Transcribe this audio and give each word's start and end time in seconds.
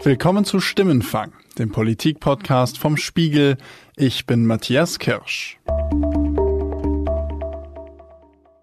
Willkommen 0.00 0.44
zu 0.44 0.60
Stimmenfang, 0.60 1.32
dem 1.58 1.72
Politik-Podcast 1.72 2.78
vom 2.78 2.96
Spiegel. 2.96 3.58
Ich 3.96 4.26
bin 4.26 4.46
Matthias 4.46 5.00
Kirsch. 5.00 5.58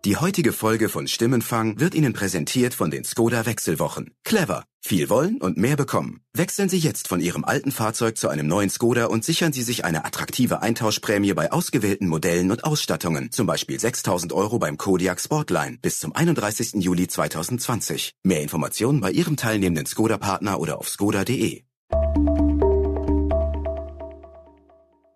Die 0.06 0.16
heutige 0.16 0.54
Folge 0.54 0.88
von 0.88 1.08
Stimmenfang 1.08 1.78
wird 1.78 1.94
Ihnen 1.94 2.14
präsentiert 2.14 2.74
von 2.74 2.90
den 2.90 3.04
Skoda 3.04 3.46
Wechselwochen. 3.46 4.12
Clever. 4.24 4.64
Viel 4.88 5.10
wollen 5.10 5.42
und 5.42 5.58
mehr 5.58 5.76
bekommen. 5.76 6.22
Wechseln 6.34 6.70
Sie 6.70 6.78
jetzt 6.78 7.08
von 7.08 7.20
Ihrem 7.20 7.44
alten 7.44 7.72
Fahrzeug 7.72 8.20
zu 8.20 8.30
einem 8.30 8.46
neuen 8.46 8.70
Skoda 8.70 9.06
und 9.06 9.26
sichern 9.26 9.52
Sie 9.52 9.64
sich 9.64 9.84
eine 9.84 10.06
attraktive 10.06 10.62
Eintauschprämie 10.62 11.34
bei 11.34 11.52
ausgewählten 11.52 12.08
Modellen 12.08 12.52
und 12.52 12.64
Ausstattungen. 12.64 13.32
Zum 13.32 13.48
Beispiel 13.48 13.80
6000 13.80 14.32
Euro 14.32 14.60
beim 14.60 14.78
Kodiak 14.78 15.20
Sportline 15.20 15.80
bis 15.82 15.98
zum 15.98 16.16
31. 16.16 16.84
Juli 16.84 17.08
2020. 17.08 18.12
Mehr 18.22 18.44
Informationen 18.44 19.02
bei 19.02 19.10
Ihrem 19.10 19.38
teilnehmenden 19.38 19.88
Skoda-Partner 19.88 20.60
oder 20.60 20.78
auf 20.78 20.88
skoda.de. 20.88 21.64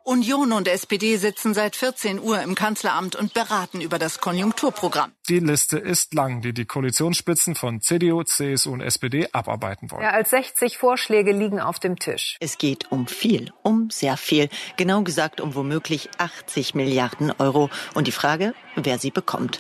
Union 0.10 0.54
und 0.54 0.68
SPD 0.68 1.18
sitzen 1.18 1.54
seit 1.54 1.76
14 1.76 2.20
Uhr 2.20 2.42
im 2.42 2.56
Kanzleramt 2.56 3.16
und 3.16 3.36
beraten 3.36 3.80
über 3.80 4.00
das 4.00 4.20
Konjunkturprogramm. 4.20 5.12
Die 5.30 5.38
Liste 5.38 5.78
ist 5.78 6.16
lang, 6.16 6.42
die 6.42 6.52
die 6.52 6.66
Koalitionsspitzen 6.66 7.54
von 7.54 7.80
CDU, 7.80 8.24
CSU 8.24 8.74
und 8.74 8.82
SPD 8.82 9.28
abarbeiten 9.34 9.92
wollen. 9.92 10.02
Mehr 10.02 10.14
als 10.14 10.32
60 10.32 10.80
Vorschläge 10.80 11.32
liegen 11.32 11.60
auf 11.60 11.78
dem 11.78 12.00
Tisch. 12.00 12.38
Es 12.40 12.58
geht 12.58 12.92
um 12.92 13.06
viel, 13.06 13.54
um 13.62 13.92
sehr 13.92 14.18
viel. 14.18 14.50
Genau 14.78 15.04
gesagt 15.04 15.42
um 15.42 15.54
womöglich 15.54 16.10
80 16.18 16.74
Milliarden 16.74 17.32
Euro. 17.38 17.70
Und 17.94 18.08
die 18.08 18.12
Frage, 18.12 18.56
wer 18.76 18.98
sie 18.98 19.12
bekommt. 19.12 19.60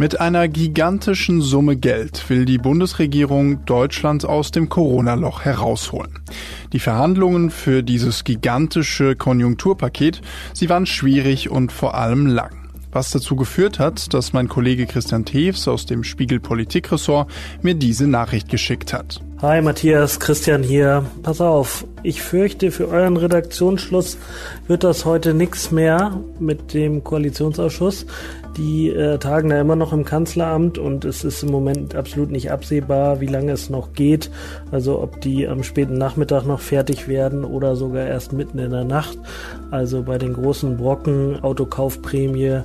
Mit 0.00 0.20
einer 0.20 0.46
gigantischen 0.46 1.40
Summe 1.40 1.76
Geld 1.76 2.30
will 2.30 2.44
die 2.44 2.58
Bundesregierung 2.58 3.64
Deutschland 3.64 4.24
aus 4.24 4.52
dem 4.52 4.68
Corona-Loch 4.68 5.40
herausholen. 5.40 6.20
Die 6.72 6.78
Verhandlungen 6.78 7.50
für 7.50 7.82
dieses 7.82 8.22
gigantische 8.22 9.16
Konjunkturpaket, 9.16 10.20
sie 10.54 10.68
waren 10.68 10.86
schwierig 10.86 11.50
und 11.50 11.72
vor 11.72 11.96
allem 11.96 12.26
lang. 12.26 12.70
Was 12.92 13.10
dazu 13.10 13.34
geführt 13.34 13.80
hat, 13.80 14.14
dass 14.14 14.32
mein 14.32 14.48
Kollege 14.48 14.86
Christian 14.86 15.24
Tews 15.24 15.66
aus 15.66 15.84
dem 15.84 16.04
Spiegel 16.04 16.38
Politikressort 16.38 17.28
mir 17.62 17.74
diese 17.74 18.06
Nachricht 18.06 18.48
geschickt 18.48 18.92
hat. 18.92 19.20
Hi 19.40 19.62
Matthias, 19.62 20.18
Christian 20.18 20.64
hier. 20.64 21.04
Pass 21.22 21.40
auf, 21.40 21.86
ich 22.02 22.22
fürchte, 22.22 22.72
für 22.72 22.88
euren 22.88 23.16
Redaktionsschluss 23.16 24.18
wird 24.66 24.82
das 24.82 25.04
heute 25.04 25.32
nichts 25.32 25.70
mehr 25.70 26.18
mit 26.40 26.74
dem 26.74 27.04
Koalitionsausschuss. 27.04 28.04
Die 28.56 28.88
äh, 28.88 29.16
tagen 29.18 29.50
da 29.50 29.60
immer 29.60 29.76
noch 29.76 29.92
im 29.92 30.04
Kanzleramt 30.04 30.76
und 30.76 31.04
es 31.04 31.22
ist 31.22 31.44
im 31.44 31.52
Moment 31.52 31.94
absolut 31.94 32.32
nicht 32.32 32.50
absehbar, 32.50 33.20
wie 33.20 33.28
lange 33.28 33.52
es 33.52 33.70
noch 33.70 33.92
geht. 33.92 34.28
Also 34.72 35.00
ob 35.00 35.20
die 35.20 35.46
am 35.46 35.62
späten 35.62 35.98
Nachmittag 35.98 36.44
noch 36.44 36.58
fertig 36.58 37.06
werden 37.06 37.44
oder 37.44 37.76
sogar 37.76 38.06
erst 38.06 38.32
mitten 38.32 38.58
in 38.58 38.72
der 38.72 38.82
Nacht. 38.82 39.18
Also 39.70 40.02
bei 40.02 40.18
den 40.18 40.32
großen 40.32 40.76
Brocken, 40.76 41.38
Autokaufprämie, 41.44 42.62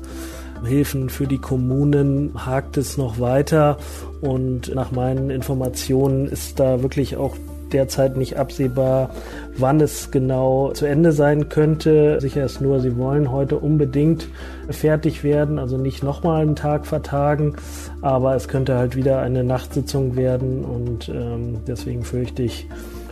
Hilfen 0.65 1.09
für 1.09 1.27
die 1.27 1.39
Kommunen 1.39 2.31
hakt 2.45 2.77
es 2.77 2.97
noch 2.97 3.19
weiter 3.19 3.77
und 4.23 4.73
nach 4.73 4.91
meinen 4.91 5.29
Informationen 5.29 6.27
ist 6.27 6.59
da 6.59 6.81
wirklich 6.81 7.17
auch 7.17 7.35
derzeit 7.73 8.15
nicht 8.15 8.37
absehbar, 8.37 9.09
wann 9.57 9.81
es 9.81 10.11
genau 10.11 10.71
zu 10.71 10.85
Ende 10.85 11.11
sein 11.11 11.49
könnte. 11.49 12.21
Sicher 12.21 12.45
ist 12.45 12.61
nur, 12.61 12.79
sie 12.79 12.97
wollen 12.97 13.31
heute 13.31 13.57
unbedingt 13.57 14.27
fertig 14.69 15.23
werden, 15.23 15.59
also 15.59 15.77
nicht 15.77 16.03
nochmal 16.03 16.43
einen 16.43 16.55
Tag 16.55 16.85
vertagen, 16.85 17.55
aber 18.01 18.35
es 18.35 18.47
könnte 18.47 18.77
halt 18.77 18.95
wieder 18.95 19.19
eine 19.19 19.43
Nachtsitzung 19.43 20.15
werden 20.15 20.63
und 20.63 21.09
ähm, 21.09 21.57
deswegen 21.67 22.03
fürchte 22.03 22.43
ich, 22.43 22.67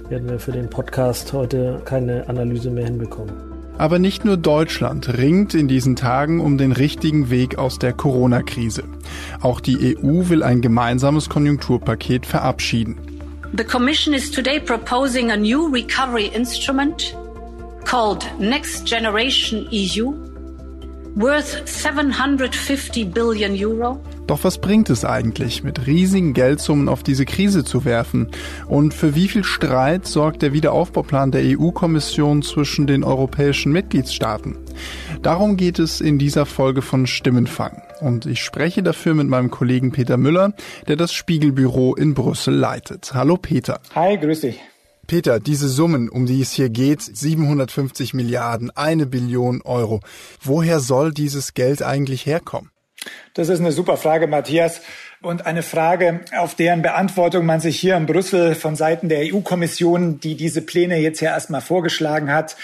werden 0.08 0.30
wir 0.30 0.39
für 0.39 0.52
den 0.52 0.70
Podcast 0.70 1.34
heute 1.34 1.82
keine 1.84 2.30
Analyse 2.30 2.70
mehr 2.70 2.86
hinbekommen. 2.86 3.51
Aber 3.81 3.97
nicht 3.97 4.25
nur 4.25 4.37
Deutschland 4.37 5.17
ringt 5.17 5.55
in 5.55 5.67
diesen 5.67 5.95
Tagen 5.95 6.39
um 6.39 6.59
den 6.59 6.71
richtigen 6.71 7.31
Weg 7.31 7.58
aus 7.58 7.80
der 7.80 7.93
Corona-Krise. 7.93 8.83
Auch 9.42 9.59
die 9.59 9.97
EU 9.97 10.30
will 10.30 10.43
ein 10.43 10.61
gemeinsames 10.61 11.30
Konjunkturpaket 11.30 12.27
verabschieden. 12.27 12.99
The 13.58 13.64
Commission 13.64 14.14
is 14.14 14.30
today 14.30 14.59
proposing 14.59 15.31
a 15.31 15.36
new 15.36 15.65
recovery 15.65 16.27
instrument 16.27 17.17
called 17.83 18.23
Next 18.37 18.86
Generation 18.87 19.67
EU, 19.71 20.14
worth 21.15 21.67
750 21.67 23.05
billion 23.05 23.55
euro. 23.55 23.99
Doch 24.31 24.45
was 24.45 24.59
bringt 24.59 24.89
es 24.89 25.03
eigentlich, 25.03 25.61
mit 25.61 25.87
riesigen 25.87 26.33
Geldsummen 26.33 26.87
auf 26.87 27.03
diese 27.03 27.25
Krise 27.25 27.65
zu 27.65 27.83
werfen? 27.83 28.30
Und 28.65 28.93
für 28.93 29.14
wie 29.14 29.27
viel 29.27 29.43
Streit 29.43 30.08
sorgt 30.08 30.42
der 30.42 30.53
Wiederaufbauplan 30.53 31.31
der 31.31 31.42
EU-Kommission 31.43 32.41
zwischen 32.41 32.87
den 32.87 33.03
europäischen 33.03 33.73
Mitgliedstaaten? 33.73 34.58
Darum 35.21 35.58
geht 35.58 35.80
es 35.80 35.99
in 35.99 36.17
dieser 36.17 36.45
Folge 36.45 36.81
von 36.81 37.08
Stimmenfang. 37.08 37.81
Und 37.99 38.25
ich 38.25 38.41
spreche 38.41 38.81
dafür 38.81 39.15
mit 39.15 39.27
meinem 39.27 39.52
Kollegen 39.52 39.91
Peter 39.91 40.15
Müller, 40.15 40.53
der 40.87 40.95
das 40.95 41.11
Spiegelbüro 41.11 41.95
in 41.95 42.14
Brüssel 42.14 42.55
leitet. 42.55 43.14
Hallo 43.14 43.36
Peter. 43.36 43.81
Hi, 43.95 44.17
grüß 44.17 44.39
dich. 44.39 44.61
Peter, 45.08 45.41
diese 45.41 45.67
Summen, 45.67 46.08
um 46.08 46.25
die 46.25 46.39
es 46.39 46.53
hier 46.53 46.70
geht, 46.70 47.02
750 47.02 48.14
Milliarden, 48.14 48.71
eine 48.77 49.08
Billion 49.08 49.61
Euro. 49.64 49.99
Woher 50.41 50.80
soll 50.80 51.11
dieses 51.11 51.53
Geld 51.53 51.83
eigentlich 51.83 52.25
herkommen? 52.25 52.71
Das 53.34 53.50
ist 53.50 53.60
eine 53.60 53.72
super 53.72 53.98
Frage, 53.98 54.28
Matthias 54.28 54.82
und 55.22 55.45
eine 55.45 55.62
Frage, 55.62 56.22
auf 56.36 56.56
deren 56.56 56.82
Beantwortung 56.82 57.45
man 57.45 57.60
sich 57.60 57.80
hier 57.80 57.95
in 57.95 58.08
Brüssel 58.08 58.56
von 58.56 58.76
Seiten 58.76 59.08
der 59.08 59.34
EU-Kommission, 59.34 60.20
die 60.20 60.36
diese 60.36 60.62
Pläne 60.62 60.98
jetzt 60.98 61.22
ja 61.22 61.32
erstmal 61.32 61.62
vorgeschlagen 61.62 62.34
hat, 62.34 62.58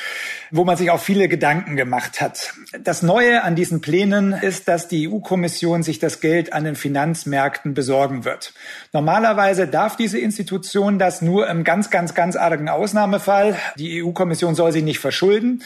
wo 0.49 0.63
man 0.63 0.75
sich 0.75 0.89
auch 0.89 0.99
viele 0.99 1.27
Gedanken 1.27 1.75
gemacht 1.75 2.19
hat. 2.19 2.53
Das 2.83 3.03
Neue 3.03 3.43
an 3.43 3.55
diesen 3.55 3.79
Plänen 3.79 4.33
ist, 4.33 4.67
dass 4.67 4.87
die 4.87 5.07
EU-Kommission 5.07 5.83
sich 5.83 5.99
das 5.99 6.19
Geld 6.19 6.51
an 6.51 6.63
den 6.63 6.75
Finanzmärkten 6.75 7.75
besorgen 7.75 8.25
wird. 8.25 8.53
Normalerweise 8.91 9.67
darf 9.67 9.95
diese 9.95 10.17
Institution 10.17 10.97
das 10.97 11.21
nur 11.21 11.47
im 11.47 11.63
ganz, 11.63 11.91
ganz, 11.91 12.15
ganz 12.15 12.35
argen 12.35 12.69
Ausnahmefall. 12.69 13.55
Die 13.77 14.03
EU-Kommission 14.03 14.55
soll 14.55 14.71
sie 14.71 14.81
nicht 14.81 14.99
verschulden. 14.99 15.63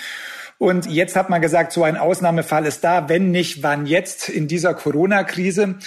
Und 0.61 0.85
jetzt 0.85 1.16
hat 1.16 1.31
man 1.31 1.41
gesagt, 1.41 1.73
so 1.73 1.83
ein 1.83 1.97
Ausnahmefall 1.97 2.67
ist 2.67 2.83
da, 2.83 3.09
wenn 3.09 3.31
nicht, 3.31 3.63
wann 3.63 3.88
jetzt 3.88 4.29
in 4.29 4.47
dieser 4.47 4.75
Corona-Krise. 4.75 5.77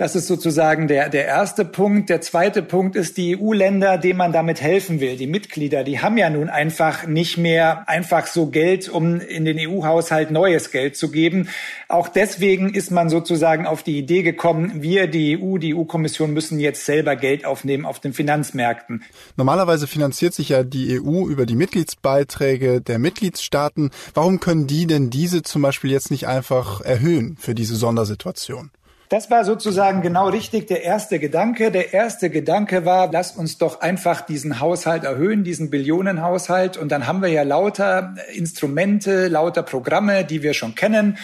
Das 0.00 0.16
ist 0.16 0.28
sozusagen 0.28 0.88
der, 0.88 1.10
der 1.10 1.26
erste 1.26 1.62
Punkt. 1.62 2.08
Der 2.08 2.22
zweite 2.22 2.62
Punkt 2.62 2.96
ist 2.96 3.18
die 3.18 3.38
EU-Länder, 3.38 3.98
denen 3.98 4.16
man 4.16 4.32
damit 4.32 4.62
helfen 4.62 4.98
will. 4.98 5.18
Die 5.18 5.26
Mitglieder, 5.26 5.84
die 5.84 6.00
haben 6.00 6.16
ja 6.16 6.30
nun 6.30 6.48
einfach 6.48 7.06
nicht 7.06 7.36
mehr 7.36 7.86
einfach 7.86 8.26
so 8.26 8.46
Geld, 8.46 8.88
um 8.88 9.20
in 9.20 9.44
den 9.44 9.58
EU-Haushalt 9.58 10.30
neues 10.30 10.70
Geld 10.70 10.96
zu 10.96 11.10
geben. 11.10 11.48
Auch 11.88 12.08
deswegen 12.08 12.72
ist 12.72 12.90
man 12.90 13.10
sozusagen 13.10 13.66
auf 13.66 13.82
die 13.82 13.98
Idee 13.98 14.22
gekommen, 14.22 14.80
wir, 14.80 15.06
die 15.06 15.38
EU, 15.38 15.58
die 15.58 15.74
EU-Kommission 15.74 16.32
müssen 16.32 16.58
jetzt 16.60 16.86
selber 16.86 17.14
Geld 17.14 17.44
aufnehmen 17.44 17.84
auf 17.84 18.00
den 18.00 18.14
Finanzmärkten. 18.14 19.04
Normalerweise 19.36 19.86
finanziert 19.86 20.32
sich 20.32 20.48
ja 20.48 20.62
die 20.62 20.98
EU 20.98 21.28
über 21.28 21.44
die 21.44 21.56
Mitgliedsbeiträge 21.56 22.80
der 22.80 22.98
Mitgliedstaaten. 22.98 23.90
Warum 24.14 24.40
können 24.40 24.66
die 24.66 24.86
denn 24.86 25.10
diese 25.10 25.42
zum 25.42 25.60
Beispiel 25.60 25.90
jetzt 25.90 26.10
nicht 26.10 26.26
einfach 26.26 26.80
erhöhen 26.80 27.36
für 27.38 27.54
diese 27.54 27.76
Sondersituation? 27.76 28.70
Das 29.10 29.28
war 29.28 29.44
sozusagen 29.44 30.02
genau 30.02 30.28
richtig 30.28 30.68
der 30.68 30.84
erste 30.84 31.18
Gedanke. 31.18 31.72
Der 31.72 31.92
erste 31.92 32.30
Gedanke 32.30 32.84
war, 32.84 33.10
lass 33.10 33.32
uns 33.32 33.58
doch 33.58 33.80
einfach 33.80 34.20
diesen 34.20 34.60
Haushalt 34.60 35.02
erhöhen, 35.02 35.42
diesen 35.42 35.68
Billionenhaushalt. 35.68 36.76
Und 36.76 36.92
dann 36.92 37.08
haben 37.08 37.20
wir 37.20 37.28
ja 37.28 37.42
lauter 37.42 38.14
Instrumente, 38.32 39.26
lauter 39.26 39.64
Programme, 39.64 40.24
die 40.24 40.44
wir 40.44 40.54
schon 40.54 40.76
kennen 40.76 41.18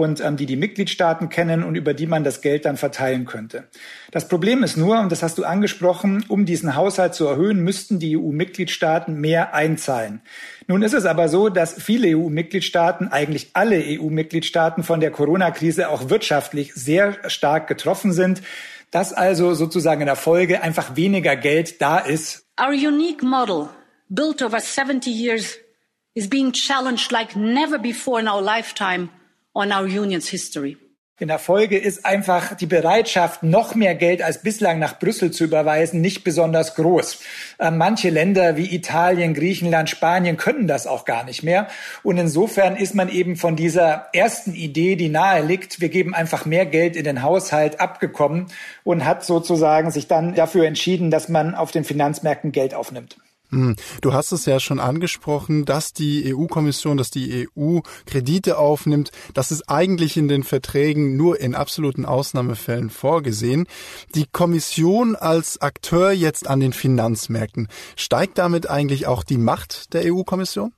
und 0.00 0.20
ähm, 0.20 0.36
die 0.36 0.46
die 0.46 0.56
Mitgliedstaaten 0.56 1.28
kennen 1.28 1.62
und 1.62 1.74
über 1.74 1.92
die 1.92 2.06
man 2.06 2.24
das 2.24 2.40
Geld 2.40 2.64
dann 2.64 2.76
verteilen 2.76 3.26
könnte. 3.26 3.64
Das 4.10 4.28
Problem 4.28 4.62
ist 4.62 4.76
nur, 4.76 4.98
und 4.98 5.12
das 5.12 5.22
hast 5.22 5.36
du 5.36 5.44
angesprochen, 5.44 6.24
um 6.28 6.46
diesen 6.46 6.74
Haushalt 6.74 7.14
zu 7.14 7.26
erhöhen, 7.26 7.62
müssten 7.62 7.98
die 7.98 8.16
EU-Mitgliedstaaten 8.16 9.20
mehr 9.20 9.54
einzahlen. 9.54 10.22
Nun 10.66 10.82
ist 10.82 10.94
es 10.94 11.04
aber 11.04 11.28
so, 11.28 11.50
dass 11.50 11.74
viele 11.74 12.16
EU-Mitgliedstaaten, 12.16 13.08
eigentlich 13.08 13.50
alle 13.52 13.76
EU-Mitgliedstaaten 13.76 14.82
von 14.82 15.00
der 15.00 15.10
Corona-Krise 15.10 15.90
auch 15.90 16.08
wirtschaftlich 16.08 16.74
sehr 16.74 17.18
stark 17.28 17.68
getroffen 17.68 18.12
sind, 18.12 18.42
dass 18.90 19.12
also 19.12 19.54
sozusagen 19.54 20.00
in 20.00 20.06
der 20.06 20.16
Folge 20.16 20.62
einfach 20.62 20.96
weniger 20.96 21.36
Geld 21.36 21.80
da 21.82 21.98
ist. 21.98 22.46
Our 22.58 22.72
unique 22.72 23.22
model, 23.22 23.68
built 24.08 24.42
over 24.42 24.60
70 24.60 25.10
years, 25.10 25.58
is 26.14 26.28
being 26.28 26.52
challenged 26.52 27.12
like 27.12 27.36
never 27.36 27.78
before 27.78 28.20
in 28.20 28.28
our 28.28 28.42
lifetime 28.42 29.10
on 29.54 29.72
our 29.72 29.84
union's 29.84 30.28
history. 30.28 30.76
In 31.20 31.28
der 31.28 31.38
Folge 31.38 31.76
ist 31.76 32.06
einfach 32.06 32.54
die 32.56 32.64
Bereitschaft, 32.64 33.42
noch 33.42 33.74
mehr 33.74 33.94
Geld 33.94 34.22
als 34.22 34.40
bislang 34.40 34.78
nach 34.78 34.98
Brüssel 34.98 35.30
zu 35.30 35.44
überweisen, 35.44 36.00
nicht 36.00 36.24
besonders 36.24 36.76
groß. 36.76 37.20
Äh, 37.58 37.70
manche 37.70 38.08
Länder 38.08 38.56
wie 38.56 38.74
Italien, 38.74 39.34
Griechenland, 39.34 39.90
Spanien 39.90 40.38
können 40.38 40.66
das 40.66 40.86
auch 40.86 41.04
gar 41.04 41.24
nicht 41.24 41.42
mehr. 41.42 41.68
Und 42.02 42.16
insofern 42.16 42.74
ist 42.74 42.94
man 42.94 43.10
eben 43.10 43.36
von 43.36 43.54
dieser 43.54 44.06
ersten 44.14 44.54
Idee, 44.54 44.96
die 44.96 45.10
nahe 45.10 45.44
liegt, 45.44 45.82
wir 45.82 45.90
geben 45.90 46.14
einfach 46.14 46.46
mehr 46.46 46.64
Geld 46.64 46.96
in 46.96 47.04
den 47.04 47.22
Haushalt, 47.22 47.80
abgekommen 47.80 48.46
und 48.82 49.04
hat 49.04 49.22
sozusagen 49.22 49.90
sich 49.90 50.08
dann 50.08 50.34
dafür 50.34 50.64
entschieden, 50.64 51.10
dass 51.10 51.28
man 51.28 51.54
auf 51.54 51.70
den 51.70 51.84
Finanzmärkten 51.84 52.50
Geld 52.50 52.72
aufnimmt. 52.72 53.18
Hm, 53.50 53.76
du 54.00 54.12
hast 54.12 54.32
es 54.32 54.46
ja 54.46 54.60
schon 54.60 54.80
angesprochen, 54.80 55.64
dass 55.64 55.92
die 55.92 56.34
EU-Kommission, 56.34 56.96
dass 56.96 57.10
die 57.10 57.48
EU 57.56 57.80
Kredite 58.06 58.58
aufnimmt. 58.58 59.10
Das 59.34 59.50
ist 59.50 59.68
eigentlich 59.68 60.16
in 60.16 60.28
den 60.28 60.44
Verträgen 60.44 61.16
nur 61.16 61.40
in 61.40 61.54
absoluten 61.54 62.04
Ausnahmefällen 62.04 62.90
vorgesehen. 62.90 63.66
Die 64.14 64.26
Kommission 64.30 65.16
als 65.16 65.60
Akteur 65.60 66.12
jetzt 66.12 66.48
an 66.48 66.60
den 66.60 66.72
Finanzmärkten, 66.72 67.68
steigt 67.96 68.38
damit 68.38 68.70
eigentlich 68.70 69.06
auch 69.06 69.24
die 69.24 69.38
Macht 69.38 69.92
der 69.94 70.12
EU-Kommission? 70.12 70.72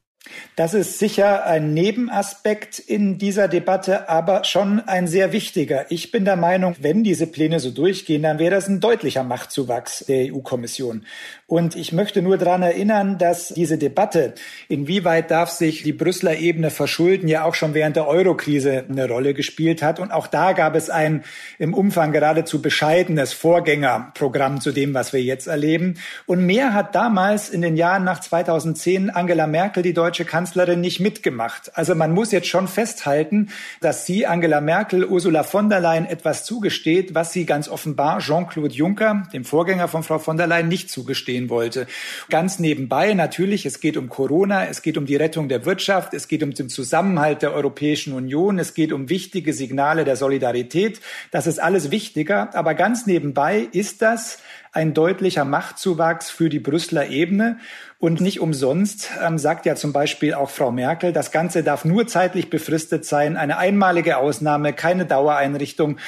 Das 0.55 0.73
ist 0.73 0.99
sicher 0.99 1.45
ein 1.47 1.75
Nebenaspekt 1.75 2.79
in 2.79 3.19
dieser 3.19 3.49
Debatte, 3.49 4.09
aber 4.09 4.45
schon 4.45 4.81
ein 4.81 5.09
sehr 5.09 5.33
wichtiger. 5.33 5.91
Ich 5.91 6.13
bin 6.13 6.25
der 6.25 6.37
Meinung, 6.37 6.77
wenn 6.81 7.03
diese 7.03 7.27
Pläne 7.27 7.59
so 7.59 7.71
durchgehen, 7.71 8.23
dann 8.23 8.39
wäre 8.39 8.55
das 8.55 8.69
ein 8.69 8.81
deutlicher 8.81 9.25
Machtzuwachs 9.25 10.05
der 10.07 10.33
EU-Kommission. 10.33 11.07
Und 11.53 11.77
ich 11.77 11.93
möchte 11.93 12.23
nur 12.23 12.39
daran 12.39 12.63
erinnern, 12.63 13.19
dass 13.19 13.49
diese 13.49 13.77
Debatte, 13.77 14.33
inwieweit 14.69 15.31
darf 15.31 15.51
sich 15.51 15.83
die 15.83 15.93
Brüsseler 15.93 16.39
Ebene 16.39 16.71
verschulden, 16.71 17.29
ja 17.29 17.45
auch 17.45 17.55
schon 17.55 17.75
während 17.75 17.97
der 17.97 18.09
Eurokrise 18.09 18.87
eine 18.89 19.07
Rolle 19.07 19.35
gespielt 19.35 19.83
hat. 19.83 20.01
Und 20.01 20.13
auch 20.13 20.27
da 20.27 20.55
gab 20.55 20.75
es 20.75 20.89
ein 20.89 21.25
im 21.59 21.75
Umfang 21.75 22.11
geradezu 22.11 22.63
bescheidenes 22.63 23.35
Vorgängerprogramm 23.35 24.63
zu 24.63 24.73
dem, 24.73 24.95
was 24.95 25.13
wir 25.13 25.23
jetzt 25.23 25.47
erleben. 25.47 25.99
Und 26.25 26.47
mehr 26.47 26.73
hat 26.73 26.95
damals 26.95 27.51
in 27.51 27.61
den 27.61 27.77
Jahren 27.77 28.05
nach 28.05 28.21
2010 28.21 29.11
Angela 29.11 29.47
Merkel, 29.47 29.83
die 29.83 29.93
deutsche 29.93 30.25
Kanzlerin 30.25 30.81
nicht 30.81 31.01
mitgemacht. 31.01 31.71
Also 31.75 31.95
man 31.95 32.15
muss 32.15 32.33
jetzt 32.33 32.49
schon 32.49 32.67
festhalten, 32.67 33.51
dass 33.83 34.07
sie 34.07 34.25
Angela 34.27 34.63
Merkel, 34.63 35.05
Ursula 35.05 35.43
von 35.43 35.69
der 35.69 35.81
Leyen 35.81 36.07
etwas 36.07 36.47
zugesteht, 36.47 37.15
was 37.15 37.35
sie 37.35 37.45
ganz 37.45 37.69
offenbar 37.69 38.21
Jean-Claude 38.21 38.73
Juncker, 38.73 39.25
dem 39.35 39.45
Vorgänger 39.45 39.89
von 39.89 40.03
Frau 40.03 40.19
von 40.19 40.39
der 40.39 40.47
Leyen, 40.47 40.69
nicht 40.69 40.91
zugestehen 40.91 41.42
wollte. 41.51 41.87
Ganz 42.31 42.59
nebenbei 42.59 43.15
natürlich, 43.15 43.67
es 43.67 43.81
geht 43.81 43.97
um 43.97 44.09
Corona, 44.09 44.67
es 44.67 44.83
geht 44.83 44.97
um 44.97 45.07
die 45.07 45.17
Rettung 45.17 45.49
der 45.49 45.65
Wirtschaft, 45.65 46.15
es 46.15 46.29
geht 46.29 46.43
um 46.43 46.53
den 46.53 46.69
Zusammenhalt 46.69 47.43
der 47.43 47.53
Europäischen 47.53 48.13
Union, 48.13 48.59
es 48.59 48.75
geht 48.75 48.93
um 48.93 49.09
wichtige 49.09 49.53
Signale 49.53 50.05
der 50.05 50.17
Solidarität. 50.17 51.01
Das 51.31 51.47
ist 51.47 51.59
alles 51.59 51.91
wichtiger. 51.91 52.55
Aber 52.55 52.75
ganz 52.75 53.07
nebenbei 53.07 53.69
ist 53.73 54.03
das 54.03 54.39
ein 54.73 54.95
deutlicher 54.95 55.45
Machtzuwachs 55.45 56.31
für 56.31 56.49
die 56.49 56.59
Brüsseler 56.59 57.09
Ebene. 57.09 57.59
Und 57.99 58.21
nicht 58.21 58.41
umsonst 58.41 59.11
ähm, 59.23 59.39
sagt 59.39 59.65
ja 59.65 59.77
zum 59.77 59.93
Beispiel 59.93 60.35
auch 60.35 60.51
Frau 60.51 60.73
Merkel, 60.73 61.13
das 61.13 61.31
Ganze 61.31 61.63
darf 61.63 61.85
nur 61.85 62.09
zeitlich 62.09 62.51
befristet 62.51 63.05
sein, 63.05 63.37
eine 63.37 63.59
einmalige 63.59 64.17
Ausnahme, 64.17 64.73
keine 64.73 65.07
Dauereinrichtung. 65.07 65.99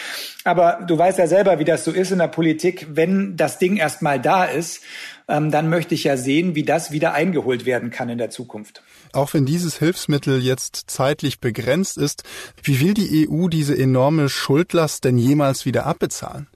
Aber 0.42 0.80
du 0.88 0.98
weißt 0.98 1.18
ja 1.18 1.28
selber, 1.28 1.60
wie 1.60 1.64
das 1.64 1.84
so 1.84 1.92
ist 1.92 2.10
in 2.10 2.18
der 2.18 2.26
Politik. 2.26 2.88
Wenn 2.90 3.36
das 3.36 3.58
Ding 3.58 3.76
erstmal 3.76 4.18
da 4.18 4.44
ist, 4.44 4.82
ähm, 5.28 5.50
dann 5.52 5.68
möchte 5.68 5.94
ich 5.94 6.04
ja 6.04 6.16
sehen, 6.16 6.54
wie 6.54 6.64
das 6.64 6.90
wieder 6.90 7.12
eingeholt 7.12 7.66
werden 7.66 7.90
kann 7.90 8.08
in 8.08 8.18
der 8.18 8.30
Zukunft. 8.30 8.82
Auch 9.12 9.34
wenn 9.34 9.46
dieses 9.46 9.78
Hilfsmittel 9.78 10.42
jetzt 10.42 10.84
zeitlich 10.88 11.38
begrenzt 11.38 11.98
ist, 11.98 12.24
wie 12.62 12.80
will 12.80 12.94
die 12.94 13.28
EU 13.28 13.48
diese 13.48 13.78
enorme 13.78 14.28
Schuldlast 14.28 15.04
denn 15.04 15.18
jemals 15.18 15.64
wieder 15.64 15.86
abbezahlen? 15.86 16.48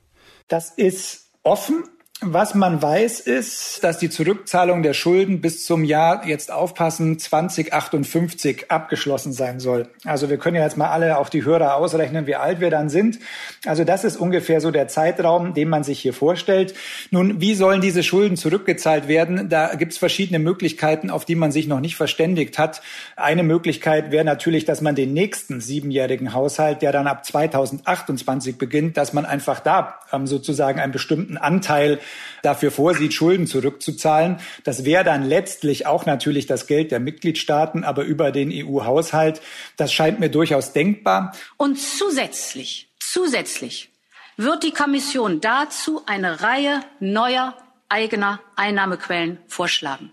Das 0.49 0.71
ist 0.71 1.29
offen 1.45 1.85
was 2.21 2.57
man 2.57 2.83
weiß, 2.83 3.21
ist, 3.21 3.85
dass 3.85 3.99
die 3.99 4.11
Zurückzahlung 4.11 4.83
der 4.83 4.93
Schulden 4.93 5.41
bis 5.41 5.65
zum 5.65 5.85
Jahr, 5.85 6.27
jetzt 6.27 6.51
aufpassen, 6.51 7.17
2058 7.17 8.73
abgeschlossen 8.73 9.33
sein 9.33 9.61
soll. 9.61 9.89
Also 10.05 10.29
wir 10.29 10.37
können 10.37 10.57
ja 10.57 10.65
jetzt 10.65 10.77
mal 10.77 10.89
alle 10.89 11.19
auf 11.19 11.31
die 11.31 11.45
Hörer 11.45 11.77
ausrechnen, 11.77 12.27
wie 12.27 12.35
alt 12.35 12.59
wir 12.59 12.71
dann 12.71 12.89
sind. 12.89 13.21
Also 13.65 13.85
das 13.85 14.03
ist 14.03 14.17
ungefähr 14.17 14.61
so 14.61 14.73
der 14.73 14.89
Zeitraum, 14.89 15.55
den 15.55 15.69
man 15.69 15.85
sich 15.85 16.01
hier 16.01 16.13
vorstellt. 16.13 16.75
Nun, 17.13 17.41
wie 17.41 17.55
sollen 17.55 17.81
diese 17.81 18.03
Schulden 18.03 18.37
zurückgezahlt 18.37 19.07
werden? 19.07 19.49
Da 19.49 19.77
gibt 19.77 19.93
es 19.93 19.99
verschiedene 19.99 20.41
Möglichkeiten, 20.41 21.11
auf 21.11 21.25
die 21.25 21.37
man 21.37 21.53
sich 21.53 21.69
noch 21.69 21.79
nicht 21.79 21.95
verständigt 21.95 22.59
hat. 22.59 22.83
Eine 23.15 23.45
Möglichkeit 23.45 24.11
wäre 24.11 24.25
natürlich, 24.25 24.65
dass 24.65 24.81
man 24.81 24.97
den 24.97 25.13
nächsten 25.13 25.61
siebenjährigen 25.61 26.35
Haushalt, 26.35 26.83
der 26.83 26.91
dann 26.91 27.07
ab 27.07 27.25
2028 27.25 28.59
beginnt, 28.59 28.97
dass 28.97 29.13
man 29.13 29.25
einfach 29.25 29.61
da 29.61 30.01
ähm, 30.13 30.27
sozusagen 30.27 30.81
einen 30.81 30.93
bestimmten 30.93 31.37
Anteil 31.37 32.01
dafür 32.43 32.71
vorsieht, 32.71 33.15
Schulden 33.15 33.47
zurückzuzahlen. 33.47 34.39
Das 34.65 34.85
wäre 34.85 35.05
dann 35.05 35.25
letztlich 35.25 35.87
auch 35.87 36.07
natürlich 36.07 36.47
das 36.47 36.67
Geld 36.67 36.91
der 36.91 37.01
Mitgliedstaaten, 37.01 37.85
aber 37.85 38.05
über 38.05 38.31
den 38.31 38.51
EU-Haushalt. 38.53 39.41
Das 39.77 39.93
scheint 39.93 40.21
mir 40.21 40.31
durchaus 40.31 40.73
denkbar. 40.73 41.35
Und 41.57 41.79
zusätzlich, 41.79 42.89
zusätzlich 42.99 43.91
wird 44.37 44.63
die 44.63 44.73
Kommission 44.73 45.41
dazu 45.41 46.03
eine 46.07 46.43
Reihe 46.43 46.81
neuer 47.01 47.57
eigener 47.89 48.41
Einnahmequellen 48.57 49.39
vorschlagen. 49.49 50.13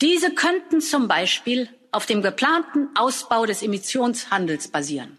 Diese 0.00 0.34
könnten 0.34 0.80
zum 0.80 1.08
Beispiel 1.08 1.68
auf 1.92 2.06
dem 2.06 2.22
geplanten 2.22 2.88
Ausbau 2.96 3.46
des 3.46 3.62
Emissionshandels 3.62 4.68
basieren 4.68 5.16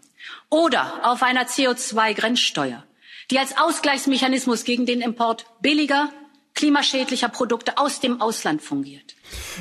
oder 0.50 1.00
auf 1.02 1.22
einer 1.22 1.46
CO2-Grenzsteuer 1.46 2.82
die 3.30 3.38
als 3.38 3.56
Ausgleichsmechanismus 3.56 4.64
gegen 4.64 4.86
den 4.86 5.00
Import 5.00 5.46
billiger, 5.60 6.10
klimaschädlicher 6.54 7.28
Produkte 7.28 7.78
aus 7.78 8.00
dem 8.00 8.20
Ausland 8.20 8.62
fungiert. 8.62 9.16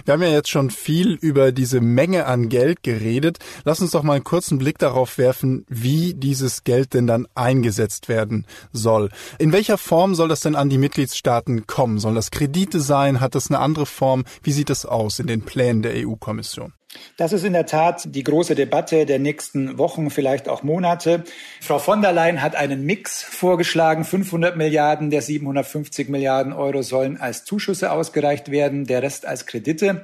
Wir 0.06 0.14
haben 0.14 0.22
ja 0.22 0.30
jetzt 0.30 0.50
schon 0.50 0.70
viel 0.70 1.14
über 1.14 1.52
diese 1.52 1.82
Menge 1.82 2.26
an 2.26 2.50
Geld 2.50 2.84
geredet. 2.84 3.40
Lass 3.64 3.82
uns 3.82 3.92
doch 3.92 4.04
mal 4.04 4.14
einen 4.14 4.24
kurzen 4.24 4.60
Blick 4.60 4.78
darauf 4.78 5.18
werfen, 5.18 5.66
wie 5.68 6.14
dieses 6.14 6.64
Geld 6.64 6.94
denn 6.94 7.08
dann 7.08 7.28
eingesetzt 7.34 8.10
werden 8.10 8.46
soll. 8.72 9.10
In 9.40 9.52
welcher 9.52 9.78
Form 9.78 10.16
soll 10.16 10.28
das 10.28 10.42
denn 10.42 10.56
an 10.56 10.70
die 10.70 10.78
Mitgliedstaaten 10.78 11.66
kommen? 11.66 12.00
Soll 12.00 12.16
das 12.16 12.32
Kredite 12.32 12.80
sein? 12.80 13.20
Hat 13.20 13.36
das 13.36 13.50
eine 13.50 13.60
andere 13.60 13.86
Form? 13.86 14.26
Wie 14.44 14.52
sieht 14.52 14.70
das 14.70 14.86
aus 14.86 15.20
in 15.20 15.28
den 15.28 15.42
Plänen 15.42 15.82
der 15.82 15.94
EU-Kommission? 15.96 16.74
Das 17.18 17.34
ist 17.34 17.44
in 17.44 17.54
der 17.54 17.66
Tat 17.66 18.04
die 18.06 18.24
große 18.24 18.56
Debatte 18.56 19.06
der 19.06 19.20
nächsten 19.20 19.78
Wochen, 19.78 20.10
vielleicht 20.10 20.50
auch 20.50 20.64
Monate. 20.64 21.24
Frau 21.62 21.80
von 21.80 22.02
der 22.02 22.12
Leyen 22.12 22.42
hat 22.42 22.56
einen 22.56 22.86
Mix 22.86 23.24
vorgeschlagen. 23.24 24.04
500 24.04 24.58
Milliarden 24.58 25.10
der 25.10 25.22
750 25.22 26.10
Milliarden 26.10 26.54
Euro 26.54 26.82
sollen 26.82 27.18
als 27.18 27.46
Zuschüsse 27.46 27.92
ausgereicht 27.92 28.52
werden, 28.52 28.86
der 28.86 29.04
Rest 29.04 29.26
als 29.26 29.46
Kredite. 29.46 30.04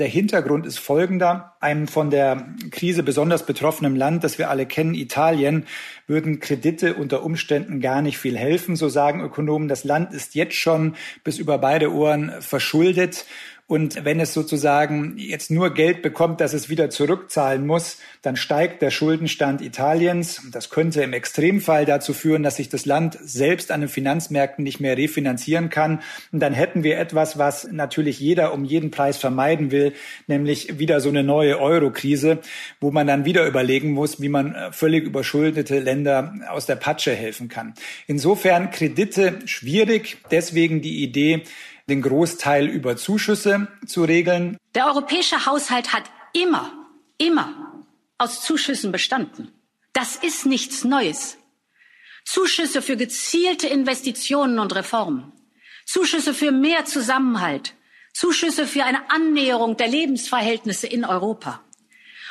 Der 0.00 0.08
Hintergrund 0.08 0.64
ist 0.64 0.78
folgender. 0.78 1.56
Einem 1.60 1.86
von 1.86 2.08
der 2.08 2.46
Krise 2.70 3.02
besonders 3.02 3.44
betroffenen 3.44 3.96
Land, 3.96 4.24
das 4.24 4.38
wir 4.38 4.48
alle 4.48 4.64
kennen, 4.64 4.94
Italien, 4.94 5.66
würden 6.06 6.40
Kredite 6.40 6.94
unter 6.94 7.22
Umständen 7.22 7.80
gar 7.80 8.00
nicht 8.00 8.16
viel 8.16 8.38
helfen. 8.38 8.76
So 8.76 8.88
sagen 8.88 9.20
Ökonomen, 9.20 9.68
das 9.68 9.84
Land 9.84 10.14
ist 10.14 10.34
jetzt 10.34 10.54
schon 10.54 10.96
bis 11.22 11.38
über 11.38 11.58
beide 11.58 11.92
Ohren 11.92 12.32
verschuldet. 12.40 13.26
Und 13.70 14.04
wenn 14.04 14.18
es 14.18 14.34
sozusagen 14.34 15.14
jetzt 15.16 15.52
nur 15.52 15.72
Geld 15.72 16.02
bekommt, 16.02 16.40
das 16.40 16.54
es 16.54 16.68
wieder 16.68 16.90
zurückzahlen 16.90 17.64
muss, 17.64 17.98
dann 18.20 18.34
steigt 18.34 18.82
der 18.82 18.90
Schuldenstand 18.90 19.62
Italiens. 19.62 20.42
Das 20.50 20.70
könnte 20.70 21.04
im 21.04 21.12
Extremfall 21.12 21.84
dazu 21.84 22.12
führen, 22.12 22.42
dass 22.42 22.56
sich 22.56 22.68
das 22.68 22.84
Land 22.84 23.16
selbst 23.22 23.70
an 23.70 23.78
den 23.78 23.88
Finanzmärkten 23.88 24.64
nicht 24.64 24.80
mehr 24.80 24.96
refinanzieren 24.96 25.70
kann. 25.70 26.02
Und 26.32 26.40
dann 26.40 26.52
hätten 26.52 26.82
wir 26.82 26.98
etwas, 26.98 27.38
was 27.38 27.70
natürlich 27.70 28.18
jeder 28.18 28.52
um 28.54 28.64
jeden 28.64 28.90
Preis 28.90 29.18
vermeiden 29.18 29.70
will, 29.70 29.92
nämlich 30.26 30.80
wieder 30.80 31.00
so 31.00 31.08
eine 31.08 31.22
neue 31.22 31.60
Euro-Krise, 31.60 32.38
wo 32.80 32.90
man 32.90 33.06
dann 33.06 33.24
wieder 33.24 33.46
überlegen 33.46 33.92
muss, 33.92 34.20
wie 34.20 34.30
man 34.30 34.52
äh, 34.52 34.72
völlig 34.72 35.04
überschuldete 35.04 35.78
Länder 35.78 36.34
aus 36.48 36.66
der 36.66 36.74
Patsche 36.74 37.14
helfen 37.14 37.48
kann. 37.48 37.74
Insofern 38.08 38.72
Kredite 38.72 39.38
schwierig. 39.44 40.16
Deswegen 40.32 40.80
die 40.82 41.04
Idee, 41.04 41.44
den 41.90 42.02
Großteil 42.02 42.66
über 42.66 42.96
Zuschüsse 42.96 43.68
zu 43.86 44.04
regeln. 44.04 44.56
Der 44.74 44.86
europäische 44.86 45.44
Haushalt 45.44 45.92
hat 45.92 46.04
immer, 46.32 46.72
immer 47.18 47.84
aus 48.16 48.42
Zuschüssen 48.42 48.92
bestanden. 48.92 49.52
Das 49.92 50.16
ist 50.16 50.46
nichts 50.46 50.84
Neues. 50.84 51.36
Zuschüsse 52.24 52.80
für 52.80 52.96
gezielte 52.96 53.66
Investitionen 53.66 54.58
und 54.58 54.74
Reformen, 54.74 55.32
Zuschüsse 55.84 56.32
für 56.32 56.52
mehr 56.52 56.84
Zusammenhalt, 56.84 57.74
Zuschüsse 58.14 58.66
für 58.66 58.84
eine 58.84 59.10
Annäherung 59.10 59.76
der 59.76 59.88
Lebensverhältnisse 59.88 60.86
in 60.86 61.04
Europa. 61.04 61.60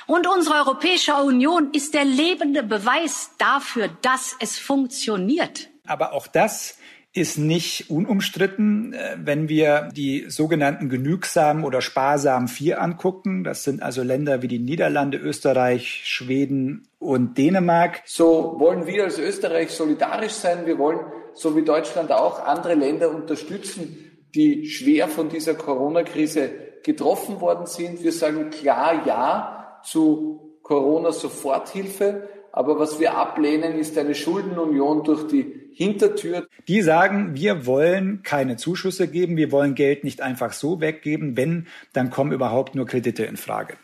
Und 0.08 0.26
unsere 0.26 0.56
Europäische 0.56 1.14
Union 1.16 1.72
ist 1.74 1.94
der 1.94 2.06
lebende 2.06 2.64
Beweis 2.64 3.32
dafür, 3.38 3.90
dass 4.02 4.36
es 4.40 4.58
funktioniert. 4.58 5.70
Aber 5.86 6.14
auch 6.14 6.28
das 6.28 6.79
ist 7.20 7.38
nicht 7.38 7.90
unumstritten, 7.90 8.94
äh, 8.94 9.18
wenn 9.18 9.50
wir 9.50 9.90
die 9.96 10.26
sogenannten 10.30 10.90
genügsamen 10.90 11.64
oder 11.64 11.82
sparsamen 11.82 12.48
Vier 12.48 12.82
angucken. 12.82 13.44
Das 13.44 13.64
sind 13.64 13.84
also 13.84 14.02
Länder 14.02 14.42
wie 14.42 14.48
die 14.48 14.60
Niederlande, 14.60 15.18
Österreich, 15.18 16.02
Schweden 16.06 16.88
und 16.98 17.38
Dänemark. 17.38 18.02
So 18.06 18.56
wollen 18.60 18.88
wir 18.88 19.04
als 19.04 19.20
Österreich 19.20 19.72
solidarisch 19.72 20.34
sein. 20.34 20.66
Wir 20.66 20.78
wollen, 20.78 21.00
so 21.34 21.56
wie 21.56 21.64
Deutschland 21.64 22.12
auch, 22.12 22.46
andere 22.46 22.76
Länder 22.76 23.10
unterstützen, 23.10 23.98
die 24.34 24.68
schwer 24.68 25.08
von 25.08 25.30
dieser 25.30 25.56
Corona-Krise 25.56 26.50
getroffen 26.84 27.42
worden 27.42 27.66
sind. 27.66 28.04
Wir 28.04 28.14
sagen 28.14 28.50
klar 28.50 29.06
Ja 29.06 29.82
zu 29.84 30.60
Corona-Soforthilfe 30.64 32.30
Aber 32.52 32.80
was 32.80 33.00
wir 33.00 33.18
ablehnen, 33.18 33.78
ist 33.78 33.98
eine 33.98 34.16
Schuldenunion 34.16 35.04
durch 35.04 35.28
die 35.28 35.70
Hintertür. 35.74 36.48
Die 36.68 36.82
sagen, 36.82 37.36
wir 37.36 37.66
wollen 37.66 38.22
keine 38.24 38.58
Zuschüsse 38.58 39.08
geben, 39.08 39.38
wir 39.38 39.52
wollen 39.52 39.76
Geld 39.76 40.04
nicht 40.04 40.22
einfach 40.22 40.54
so 40.54 40.82
weggeben. 40.82 41.38
Wenn, 41.38 41.68
dann 41.94 42.10
kommen 42.10 42.32
überhaupt 42.32 42.76
nur 42.76 42.86
Kredite 42.86 43.24
in 43.24 43.38
Frage. 43.38 43.76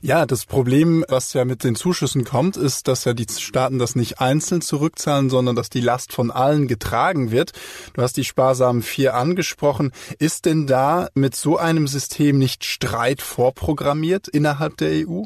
Ja, 0.00 0.26
das 0.26 0.46
Problem, 0.46 1.04
was 1.08 1.32
ja 1.32 1.44
mit 1.44 1.64
den 1.64 1.74
Zuschüssen 1.74 2.24
kommt, 2.24 2.56
ist, 2.56 2.88
dass 2.88 3.04
ja 3.04 3.14
die 3.14 3.26
Staaten 3.28 3.78
das 3.78 3.94
nicht 3.94 4.20
einzeln 4.20 4.60
zurückzahlen, 4.60 5.30
sondern 5.30 5.56
dass 5.56 5.70
die 5.70 5.80
Last 5.80 6.12
von 6.12 6.30
allen 6.30 6.66
getragen 6.66 7.30
wird. 7.30 7.52
Du 7.94 8.02
hast 8.02 8.16
die 8.16 8.24
sparsamen 8.24 8.82
vier 8.82 9.14
angesprochen. 9.14 9.92
Ist 10.18 10.46
denn 10.46 10.66
da 10.66 11.08
mit 11.14 11.36
so 11.36 11.56
einem 11.56 11.86
System 11.86 12.38
nicht 12.38 12.64
Streit 12.64 13.22
vorprogrammiert 13.22 14.28
innerhalb 14.28 14.76
der 14.78 15.06
EU? 15.06 15.22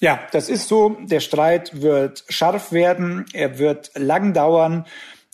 Ja, 0.00 0.20
das 0.32 0.48
ist 0.48 0.68
so. 0.68 0.96
Der 1.00 1.20
Streit 1.20 1.80
wird 1.80 2.24
scharf 2.28 2.72
werden, 2.72 3.26
er 3.32 3.58
wird 3.58 3.92
lang 3.94 4.32
dauern. 4.32 4.86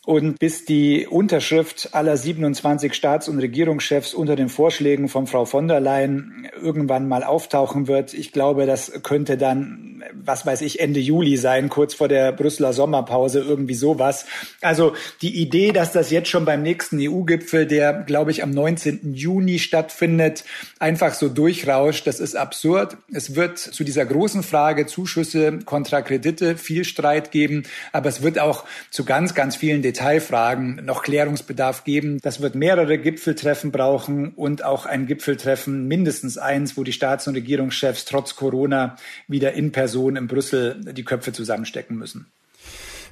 Und 0.07 0.39
bis 0.39 0.65
die 0.65 1.07
Unterschrift 1.07 1.91
aller 1.93 2.17
27 2.17 2.95
Staats- 2.95 3.29
und 3.29 3.39
Regierungschefs 3.39 4.15
unter 4.15 4.35
den 4.35 4.49
Vorschlägen 4.49 5.09
von 5.09 5.27
Frau 5.27 5.45
von 5.45 5.69
der 5.69 5.79
Leyen 5.79 6.49
irgendwann 6.59 7.07
mal 7.07 7.23
auftauchen 7.23 7.87
wird, 7.87 8.15
ich 8.15 8.33
glaube, 8.33 8.65
das 8.65 9.03
könnte 9.03 9.37
dann, 9.37 10.03
was 10.15 10.47
weiß 10.47 10.63
ich, 10.63 10.81
Ende 10.81 11.01
Juli 11.01 11.37
sein, 11.37 11.69
kurz 11.69 11.93
vor 11.93 12.09
der 12.09 12.33
Brüsseler 12.33 12.73
Sommerpause, 12.73 13.41
irgendwie 13.41 13.75
sowas. 13.75 14.25
Also 14.63 14.95
die 15.21 15.39
Idee, 15.39 15.71
dass 15.73 15.93
das 15.93 16.11
jetzt 16.11 16.31
schon 16.31 16.47
beim 16.47 16.63
nächsten 16.63 16.99
EU-Gipfel, 16.99 17.67
der, 17.67 17.93
glaube 17.93 18.31
ich, 18.31 18.43
am 18.43 18.53
19. 18.53 19.13
Juni 19.13 19.59
stattfindet, 19.59 20.45
einfach 20.79 21.13
so 21.13 21.29
durchrauscht, 21.29 22.07
das 22.07 22.21
ist 22.21 22.37
absurd. 22.37 22.97
Es 23.13 23.37
wird 23.37 23.59
zu 23.59 23.85
dieser 23.85 24.07
großen 24.07 24.43
Frage 24.43 24.87
Zuschüsse 24.87 25.59
kontra 25.67 26.01
Kredite 26.01 26.57
viel 26.57 26.85
Streit 26.85 27.33
geben, 27.33 27.65
aber 27.93 28.09
es 28.09 28.23
wird 28.23 28.39
auch 28.39 28.65
zu 28.91 29.05
ganz, 29.05 29.35
ganz 29.35 29.57
vielen 29.57 29.83
Detailfragen 30.01 30.81
noch 30.87 31.03
Klärungsbedarf 31.03 31.85
geben. 31.85 32.21
Das 32.23 32.41
wird 32.41 32.55
mehrere 32.55 32.97
Gipfeltreffen 32.97 33.71
brauchen 33.71 34.33
und 34.33 34.65
auch 34.65 34.87
ein 34.87 35.07
Gipfeltreffen, 35.07 35.87
mindestens 35.89 36.39
eins, 36.39 36.79
wo 36.79 36.85
die 36.85 36.95
Staats- 36.95 37.29
und 37.29 37.35
Regierungschefs 37.35 38.07
trotz 38.07 38.35
Corona 38.35 38.97
wieder 39.29 39.53
in 39.53 39.73
Person 39.73 40.17
in 40.17 40.27
Brüssel 40.27 40.81
die 40.93 41.05
Köpfe 41.05 41.33
zusammenstecken 41.33 41.99
müssen. 41.99 42.33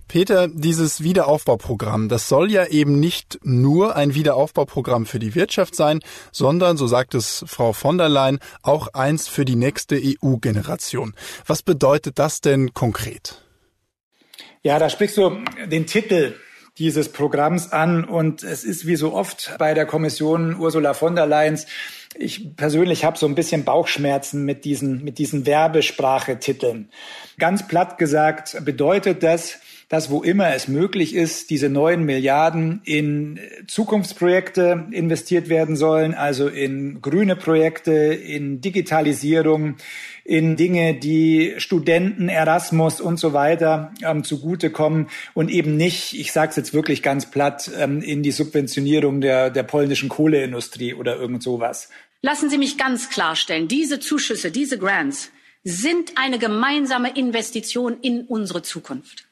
Peter, 0.09 0.49
dieses 0.49 1.03
Wiederaufbauprogramm, 1.03 2.09
das 2.09 2.27
soll 2.27 2.51
ja 2.51 2.65
eben 2.65 2.99
nicht 2.99 3.39
nur 3.43 3.95
ein 3.95 4.15
Wiederaufbauprogramm 4.15 5.05
für 5.05 5.19
die 5.19 5.35
Wirtschaft 5.35 5.75
sein, 5.75 6.01
sondern, 6.33 6.79
so 6.79 6.87
sagt 6.87 7.15
es 7.15 7.45
Frau 7.47 7.75
von 7.75 7.99
der 7.99 8.09
Leyen, 8.09 8.39
auch 8.63 8.89
eins 8.95 9.29
für 9.29 9.45
die 9.45 9.57
nächste 9.57 10.01
EU-Generation. 10.03 11.13
Was 11.47 11.63
bedeutet 11.63 12.19
das 12.19 12.41
denn 12.41 12.73
konkret? 12.73 13.43
Ja, 14.63 14.79
da 14.79 14.89
sprichst 14.89 15.19
du 15.19 15.45
den 15.71 15.87
Titel 15.87 16.35
dieses 16.79 17.11
Programms 17.11 17.73
an. 17.73 18.05
Und 18.05 18.43
es 18.43 18.65
ist 18.65 18.87
wie 18.87 18.97
so 18.97 19.13
oft 19.15 19.55
bei 19.59 19.75
der 19.75 19.87
Kommission 19.87 20.57
Ursula 20.57 20.95
von 20.95 21.15
der 21.15 21.27
Leyen. 21.27 21.59
Ich 22.17 22.57
persönlich 22.57 23.05
habe 23.05 23.19
so 23.19 23.27
ein 23.27 23.35
bisschen 23.35 23.65
Bauchschmerzen 23.65 24.45
mit 24.45 24.65
diesen, 24.65 25.05
mit 25.05 25.19
diesen 25.19 25.47
Werbesprachetiteln. 25.47 26.91
Ganz 27.39 27.69
platt 27.69 27.99
gesagt 27.99 28.65
bedeutet 28.65 29.23
das, 29.23 29.59
dass 29.89 30.11
wo 30.11 30.23
immer 30.23 30.55
es 30.55 30.69
möglich 30.69 31.15
ist, 31.15 31.49
diese 31.49 31.71
neuen 31.71 32.05
Milliarden 32.05 32.83
in 32.85 33.41
Zukunftsprojekte 33.67 34.89
investiert 34.91 35.49
werden 35.49 35.77
sollen, 35.77 36.13
also 36.15 36.47
in 36.49 37.01
grüne 37.01 37.37
Projekte, 37.37 37.93
in 37.93 38.61
Digitalisierung, 38.61 39.77
in 40.25 40.57
Dinge, 40.57 40.95
die 40.95 41.55
Studenten, 41.57 42.29
Erasmus 42.29 43.01
und 43.01 43.19
so 43.19 43.33
weiter 43.33 43.93
ähm, 44.03 44.25
zugutekommen 44.25 45.09
und 45.33 45.51
eben 45.51 45.79
nicht, 45.79 46.13
ich 46.13 46.33
sage 46.33 46.51
es 46.51 46.57
jetzt 46.57 46.75
wirklich 46.75 47.03
ganz 47.03 47.31
platt, 47.31 47.71
ähm, 47.79 48.03
in 48.03 48.23
die 48.23 48.33
Subventionierung 48.33 49.23
der, 49.23 49.49
der 49.49 49.63
polnischen 49.63 50.11
Kohleindustrie 50.11 50.93
oder 50.93 51.17
irgend 51.17 51.43
sowas. 51.43 51.89
Lassen 52.21 52.51
Sie 52.51 52.59
mich 52.59 52.77
ganz 52.77 53.09
klarstellen, 53.09 53.69
diese 53.69 54.01
Zuschüsse, 54.01 54.51
diese 54.51 54.77
Grants 54.77 55.31
sind 55.65 56.13
eine 56.17 56.39
gemeinsame 56.39 57.17
Investition 57.17 57.99
in 58.03 58.23
unsere 58.27 58.63
Zukunft. 58.63 59.28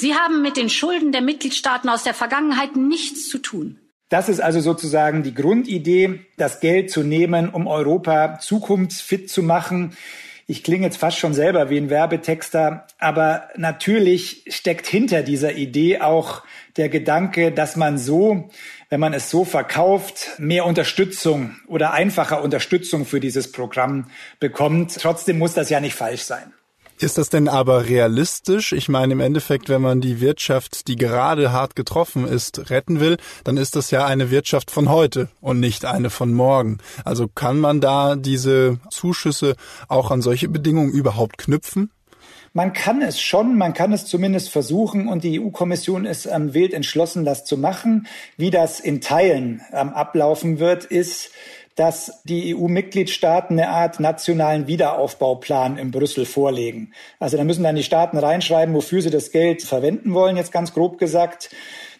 Sie 0.00 0.14
haben 0.14 0.40
mit 0.40 0.56
den 0.56 0.70
Schulden 0.70 1.12
der 1.12 1.20
Mitgliedstaaten 1.20 1.90
aus 1.90 2.04
der 2.04 2.14
Vergangenheit 2.14 2.74
nichts 2.74 3.28
zu 3.28 3.38
tun. 3.38 3.78
Das 4.08 4.30
ist 4.30 4.40
also 4.40 4.60
sozusagen 4.60 5.22
die 5.22 5.34
Grundidee, 5.34 6.20
das 6.38 6.60
Geld 6.60 6.90
zu 6.90 7.02
nehmen, 7.02 7.50
um 7.50 7.66
Europa 7.66 8.38
zukunftsfit 8.40 9.30
zu 9.30 9.42
machen. 9.42 9.94
Ich 10.46 10.64
klinge 10.64 10.86
jetzt 10.86 10.96
fast 10.96 11.18
schon 11.18 11.34
selber 11.34 11.70
wie 11.70 11.76
ein 11.76 11.90
Werbetexter, 11.90 12.86
aber 12.98 13.50
natürlich 13.56 14.44
steckt 14.48 14.86
hinter 14.86 15.22
dieser 15.22 15.52
Idee 15.52 16.00
auch 16.00 16.42
der 16.76 16.88
Gedanke, 16.88 17.52
dass 17.52 17.76
man 17.76 17.98
so, 17.98 18.48
wenn 18.88 19.00
man 19.00 19.12
es 19.12 19.30
so 19.30 19.44
verkauft, 19.44 20.30
mehr 20.38 20.64
Unterstützung 20.64 21.56
oder 21.68 21.92
einfacher 21.92 22.42
Unterstützung 22.42 23.04
für 23.04 23.20
dieses 23.20 23.52
Programm 23.52 24.06
bekommt. 24.40 24.96
Trotzdem 24.98 25.38
muss 25.38 25.54
das 25.54 25.68
ja 25.70 25.78
nicht 25.78 25.94
falsch 25.94 26.22
sein. 26.22 26.52
Ist 27.00 27.16
das 27.16 27.30
denn 27.30 27.48
aber 27.48 27.86
realistisch? 27.86 28.72
Ich 28.72 28.90
meine, 28.90 29.14
im 29.14 29.20
Endeffekt, 29.20 29.70
wenn 29.70 29.80
man 29.80 30.02
die 30.02 30.20
Wirtschaft, 30.20 30.86
die 30.86 30.96
gerade 30.96 31.50
hart 31.50 31.74
getroffen 31.74 32.28
ist, 32.28 32.68
retten 32.68 33.00
will, 33.00 33.16
dann 33.42 33.56
ist 33.56 33.74
das 33.74 33.90
ja 33.90 34.04
eine 34.04 34.30
Wirtschaft 34.30 34.70
von 34.70 34.90
heute 34.90 35.30
und 35.40 35.60
nicht 35.60 35.86
eine 35.86 36.10
von 36.10 36.34
morgen. 36.34 36.76
Also 37.02 37.26
kann 37.26 37.58
man 37.58 37.80
da 37.80 38.16
diese 38.16 38.80
Zuschüsse 38.90 39.56
auch 39.88 40.10
an 40.10 40.20
solche 40.20 40.48
Bedingungen 40.48 40.90
überhaupt 40.90 41.38
knüpfen? 41.38 41.90
Man 42.52 42.74
kann 42.74 43.00
es 43.00 43.18
schon, 43.20 43.56
man 43.56 43.72
kann 43.72 43.92
es 43.92 44.04
zumindest 44.04 44.50
versuchen 44.50 45.08
und 45.08 45.24
die 45.24 45.40
EU-Kommission 45.40 46.04
ist 46.04 46.26
ähm, 46.26 46.52
wild 46.52 46.74
entschlossen, 46.74 47.24
das 47.24 47.44
zu 47.44 47.56
machen. 47.56 48.08
Wie 48.36 48.50
das 48.50 48.78
in 48.78 49.00
Teilen 49.00 49.62
ähm, 49.72 49.90
ablaufen 49.90 50.58
wird, 50.58 50.84
ist, 50.84 51.30
dass 51.80 52.20
die 52.24 52.54
EU-Mitgliedstaaten 52.54 53.58
eine 53.58 53.70
Art 53.70 54.00
nationalen 54.00 54.66
Wiederaufbauplan 54.66 55.78
in 55.78 55.90
Brüssel 55.90 56.26
vorlegen. 56.26 56.92
Also 57.18 57.38
da 57.38 57.44
müssen 57.44 57.62
dann 57.62 57.74
die 57.74 57.82
Staaten 57.82 58.18
reinschreiben, 58.18 58.74
wofür 58.74 59.00
sie 59.00 59.08
das 59.08 59.30
Geld 59.30 59.62
verwenden 59.62 60.12
wollen, 60.12 60.36
jetzt 60.36 60.52
ganz 60.52 60.74
grob 60.74 60.98
gesagt. 60.98 61.48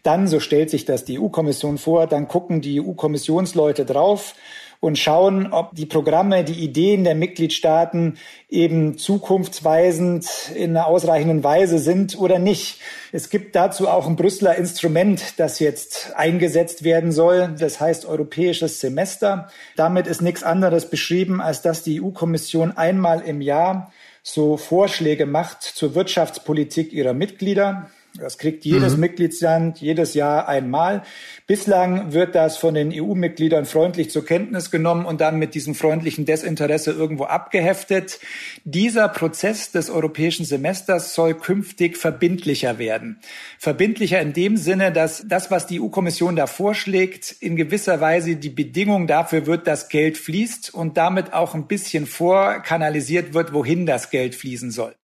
Dann, 0.03 0.29
so 0.29 0.39
stellt 0.39 0.69
sich 0.69 0.85
das 0.85 1.07
die 1.07 1.19
EU-Kommission 1.19 1.79
vor, 1.79 2.07
dann 2.07 2.29
gucken 2.29 2.61
die 2.61 2.83
EU-Kommissionsleute 2.83 3.87
drauf 3.87 4.35
und 4.81 4.99
schauen, 4.99 5.53
ob 5.53 5.75
die 5.75 5.85
Programme, 5.85 6.43
die 6.43 6.65
Ideen 6.65 7.05
der 7.05 7.15
Mitgliedstaaten 7.15 8.17
eben 8.49 8.97
zukunftsweisend 8.97 10.27
in 10.55 10.71
einer 10.71 10.87
ausreichenden 10.87 11.45
Weise 11.45 11.79
sind 11.79 12.19
oder 12.19 12.39
nicht. 12.39 12.81
Es 13.13 13.29
gibt 13.29 13.55
dazu 13.55 13.89
auch 13.89 14.07
ein 14.07 14.17
Brüsseler 14.17 14.57
Instrument, 14.57 15.39
das 15.39 15.59
jetzt 15.59 16.15
eingesetzt 16.17 16.83
werden 16.83 17.13
soll. 17.13 17.55
Das 17.59 17.79
heißt 17.79 18.07
europäisches 18.07 18.81
Semester. 18.81 19.49
Damit 19.77 20.07
ist 20.07 20.23
nichts 20.23 20.43
anderes 20.43 20.89
beschrieben, 20.89 21.43
als 21.43 21.61
dass 21.61 21.83
die 21.83 22.01
EU-Kommission 22.03 22.73
einmal 22.73 23.21
im 23.21 23.43
Jahr 23.43 23.93
so 24.23 24.57
Vorschläge 24.57 25.27
macht 25.27 25.63
zur 25.63 25.95
Wirtschaftspolitik 25.95 26.93
ihrer 26.93 27.15
Mitglieder. 27.15 27.91
Das 28.19 28.39
kriegt 28.39 28.65
jedes 28.65 28.95
mhm. 28.95 29.01
Mitgliedsland 29.01 29.81
jedes 29.81 30.15
Jahr 30.15 30.49
einmal. 30.49 31.03
Bislang 31.47 32.13
wird 32.13 32.35
das 32.35 32.57
von 32.57 32.75
den 32.75 32.93
EU-Mitgliedern 32.93 33.67
freundlich 33.67 34.11
zur 34.11 34.25
Kenntnis 34.25 34.71
genommen 34.71 35.07
und 35.07 35.21
dann 35.21 35.39
mit 35.39 35.55
diesem 35.55 35.75
freundlichen 35.75 36.25
Desinteresse 36.25 36.91
irgendwo 36.91 37.25
abgeheftet. 37.25 38.19
Dieser 38.65 39.09
Prozess 39.09 39.71
des 39.71 39.91
europäischen 39.91 40.45
Semesters 40.45 41.15
soll 41.15 41.35
künftig 41.35 41.97
verbindlicher 41.97 42.79
werden. 42.79 43.21
Verbindlicher 43.59 44.21
in 44.21 44.33
dem 44.33 44.57
Sinne, 44.57 44.93
dass 44.93 45.25
das, 45.29 45.51
was 45.51 45.67
die 45.67 45.81
EU-Kommission 45.81 46.35
da 46.35 46.47
vorschlägt, 46.47 47.37
in 47.41 47.55
gewisser 47.55 48.01
Weise 48.01 48.37
die 48.37 48.51
Bedingung 48.51 49.07
dafür 49.07 49.47
wird, 49.47 49.67
dass 49.67 49.89
Geld 49.89 50.19
fließt 50.19 50.75
und 50.75 50.97
damit 50.97 51.33
auch 51.33 51.55
ein 51.55 51.69
bisschen 51.69 52.07
vorkanalisiert 52.07 53.35
wird, 53.35 53.53
wohin 53.53 53.87
das 53.87 54.11
Geld 54.11 54.35
fließen 54.35 54.71
soll. 54.73 54.95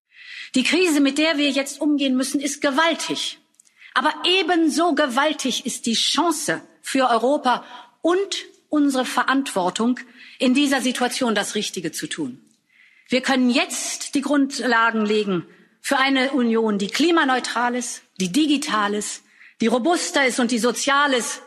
Die 0.57 0.63
Krise, 0.63 1.01
mit 1.01 1.19
der 1.19 1.37
wir 1.37 1.51
jetzt 1.51 1.81
umgehen 1.81 2.17
müssen, 2.17 2.41
ist 2.41 2.61
gewaltig. 2.61 3.37
Aber 3.93 4.11
ebenso 4.25 4.95
gewaltig 4.95 5.67
ist 5.67 5.85
die 5.85 5.93
Chance 5.93 6.63
für 6.81 7.11
Europa 7.11 7.63
und 8.01 8.37
unsere 8.67 9.05
Verantwortung, 9.05 9.99
in 10.39 10.55
dieser 10.55 10.81
Situation 10.81 11.35
das 11.35 11.53
Richtige 11.53 11.91
zu 11.91 12.07
tun. 12.07 12.41
Wir 13.07 13.21
können 13.21 13.51
jetzt 13.51 14.15
die 14.15 14.21
Grundlagen 14.21 15.05
legen 15.05 15.45
für 15.79 15.99
eine 15.99 16.31
Union, 16.31 16.79
die 16.79 16.87
klimaneutral 16.87 17.75
ist, 17.75 18.01
die 18.19 18.31
digital 18.31 18.95
ist, 18.95 19.21
die 19.61 19.67
robuster 19.67 20.25
ist 20.25 20.39
und 20.39 20.49
die 20.49 20.57
sozial 20.57 21.13
ist, 21.13 21.43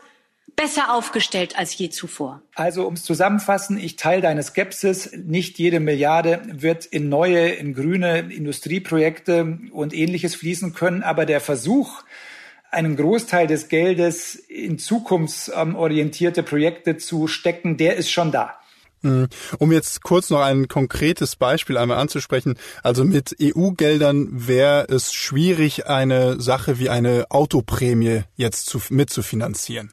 besser 0.55 0.93
aufgestellt 0.93 1.57
als 1.57 1.77
je 1.77 1.89
zuvor. 1.89 2.41
Also 2.55 2.85
ums 2.85 3.03
Zusammenfassen, 3.03 3.77
ich 3.77 3.95
teile 3.95 4.21
deine 4.21 4.43
Skepsis. 4.43 5.11
Nicht 5.15 5.59
jede 5.59 5.79
Milliarde 5.79 6.41
wird 6.51 6.85
in 6.85 7.09
neue, 7.09 7.49
in 7.49 7.73
grüne 7.73 8.19
Industrieprojekte 8.19 9.59
und 9.71 9.93
ähnliches 9.93 10.35
fließen 10.35 10.73
können, 10.73 11.03
aber 11.03 11.25
der 11.25 11.41
Versuch, 11.41 12.03
einen 12.71 12.95
Großteil 12.95 13.47
des 13.47 13.67
Geldes 13.67 14.35
in 14.35 14.79
zukunftsorientierte 14.79 16.41
Projekte 16.41 16.97
zu 16.97 17.27
stecken, 17.27 17.77
der 17.77 17.97
ist 17.97 18.09
schon 18.09 18.31
da. 18.31 18.55
Mhm. 19.01 19.27
Um 19.57 19.71
jetzt 19.71 20.03
kurz 20.03 20.29
noch 20.29 20.41
ein 20.41 20.67
konkretes 20.67 21.35
Beispiel 21.35 21.77
einmal 21.77 21.97
anzusprechen. 21.97 22.55
Also 22.83 23.03
mit 23.03 23.35
EU-Geldern 23.41 24.29
wäre 24.31 24.85
es 24.89 25.13
schwierig, 25.13 25.87
eine 25.87 26.39
Sache 26.39 26.79
wie 26.79 26.89
eine 26.89 27.25
Autoprämie 27.29 28.23
jetzt 28.35 28.67
zu, 28.67 28.81
mitzufinanzieren. 28.89 29.91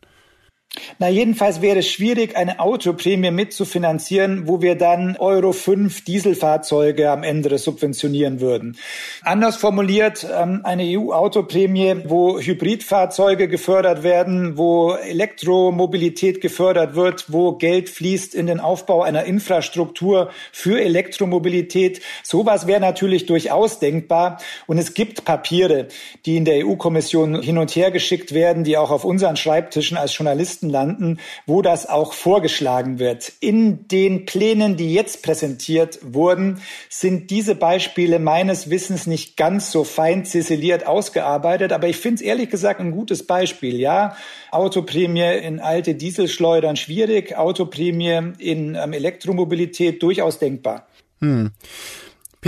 Na, 0.98 1.08
jedenfalls 1.08 1.62
wäre 1.62 1.78
es 1.78 1.88
schwierig, 1.88 2.36
eine 2.36 2.60
Autoprämie 2.60 3.30
mitzufinanzieren, 3.30 4.48
wo 4.48 4.60
wir 4.60 4.74
dann 4.74 5.16
Euro 5.16 5.52
5 5.52 6.04
Dieselfahrzeuge 6.04 7.10
am 7.10 7.22
Ende 7.22 7.56
subventionieren 7.56 8.40
würden. 8.40 8.76
Anders 9.22 9.56
formuliert, 9.56 10.26
ähm, 10.30 10.60
eine 10.64 10.82
EU-Autoprämie, 10.82 12.02
wo 12.04 12.38
Hybridfahrzeuge 12.38 13.48
gefördert 13.48 14.02
werden, 14.02 14.58
wo 14.58 14.92
Elektromobilität 14.92 16.40
gefördert 16.42 16.94
wird, 16.94 17.32
wo 17.32 17.52
Geld 17.52 17.88
fließt 17.88 18.34
in 18.34 18.46
den 18.46 18.60
Aufbau 18.60 19.02
einer 19.02 19.24
Infrastruktur 19.24 20.30
für 20.52 20.80
Elektromobilität. 20.80 22.02
Sowas 22.22 22.66
wäre 22.66 22.80
natürlich 22.80 23.24
durchaus 23.24 23.78
denkbar. 23.78 24.38
Und 24.66 24.76
es 24.76 24.92
gibt 24.92 25.24
Papiere, 25.24 25.88
die 26.26 26.36
in 26.36 26.44
der 26.44 26.66
EU-Kommission 26.66 27.40
hin 27.40 27.56
und 27.56 27.74
her 27.74 27.90
geschickt 27.90 28.34
werden, 28.34 28.64
die 28.64 28.76
auch 28.76 28.90
auf 28.90 29.04
unseren 29.04 29.36
Schreibtischen 29.36 29.96
als 29.96 30.16
Journalisten 30.16 30.57
Listen 30.58 30.70
landen, 30.70 31.18
wo 31.46 31.62
das 31.62 31.88
auch 31.88 32.12
vorgeschlagen 32.12 32.98
wird. 32.98 33.32
In 33.38 33.86
den 33.86 34.26
Plänen, 34.26 34.76
die 34.76 34.92
jetzt 34.92 35.22
präsentiert 35.22 36.00
wurden, 36.02 36.60
sind 36.88 37.30
diese 37.30 37.54
Beispiele 37.54 38.18
meines 38.18 38.68
Wissens 38.68 39.06
nicht 39.06 39.36
ganz 39.36 39.70
so 39.70 39.84
fein 39.84 40.24
ziseliert 40.24 40.84
ausgearbeitet, 40.84 41.72
aber 41.72 41.86
ich 41.86 41.96
finde 41.96 42.16
es 42.16 42.20
ehrlich 42.22 42.50
gesagt 42.50 42.80
ein 42.80 42.90
gutes 42.90 43.24
Beispiel. 43.24 43.78
Ja, 43.78 44.16
Autoprämie 44.50 45.38
in 45.38 45.60
alte 45.60 45.94
Dieselschleudern 45.94 46.74
schwierig, 46.74 47.36
Autoprämie 47.36 48.32
in 48.38 48.74
ähm, 48.74 48.92
Elektromobilität 48.92 50.02
durchaus 50.02 50.40
denkbar. 50.40 50.88
Hm. 51.20 51.52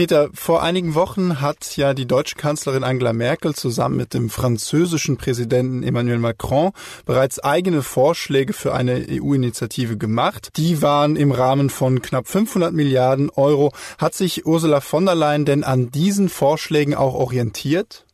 Peter, 0.00 0.30
vor 0.32 0.62
einigen 0.62 0.94
Wochen 0.94 1.42
hat 1.42 1.76
ja 1.76 1.92
die 1.92 2.06
deutsche 2.06 2.34
Kanzlerin 2.34 2.84
Angela 2.84 3.12
Merkel 3.12 3.54
zusammen 3.54 3.98
mit 3.98 4.14
dem 4.14 4.30
französischen 4.30 5.18
Präsidenten 5.18 5.82
Emmanuel 5.82 6.20
Macron 6.20 6.70
bereits 7.04 7.38
eigene 7.38 7.82
Vorschläge 7.82 8.54
für 8.54 8.72
eine 8.72 9.04
EU-Initiative 9.10 9.98
gemacht. 9.98 10.52
Die 10.56 10.80
waren 10.80 11.16
im 11.16 11.32
Rahmen 11.32 11.68
von 11.68 12.00
knapp 12.00 12.28
500 12.28 12.72
Milliarden 12.72 13.28
Euro. 13.28 13.74
Hat 13.98 14.14
sich 14.14 14.46
Ursula 14.46 14.80
von 14.80 15.04
der 15.04 15.16
Leyen 15.16 15.44
denn 15.44 15.64
an 15.64 15.90
diesen 15.90 16.30
Vorschlägen 16.30 16.94
auch 16.94 17.12
orientiert? 17.12 18.06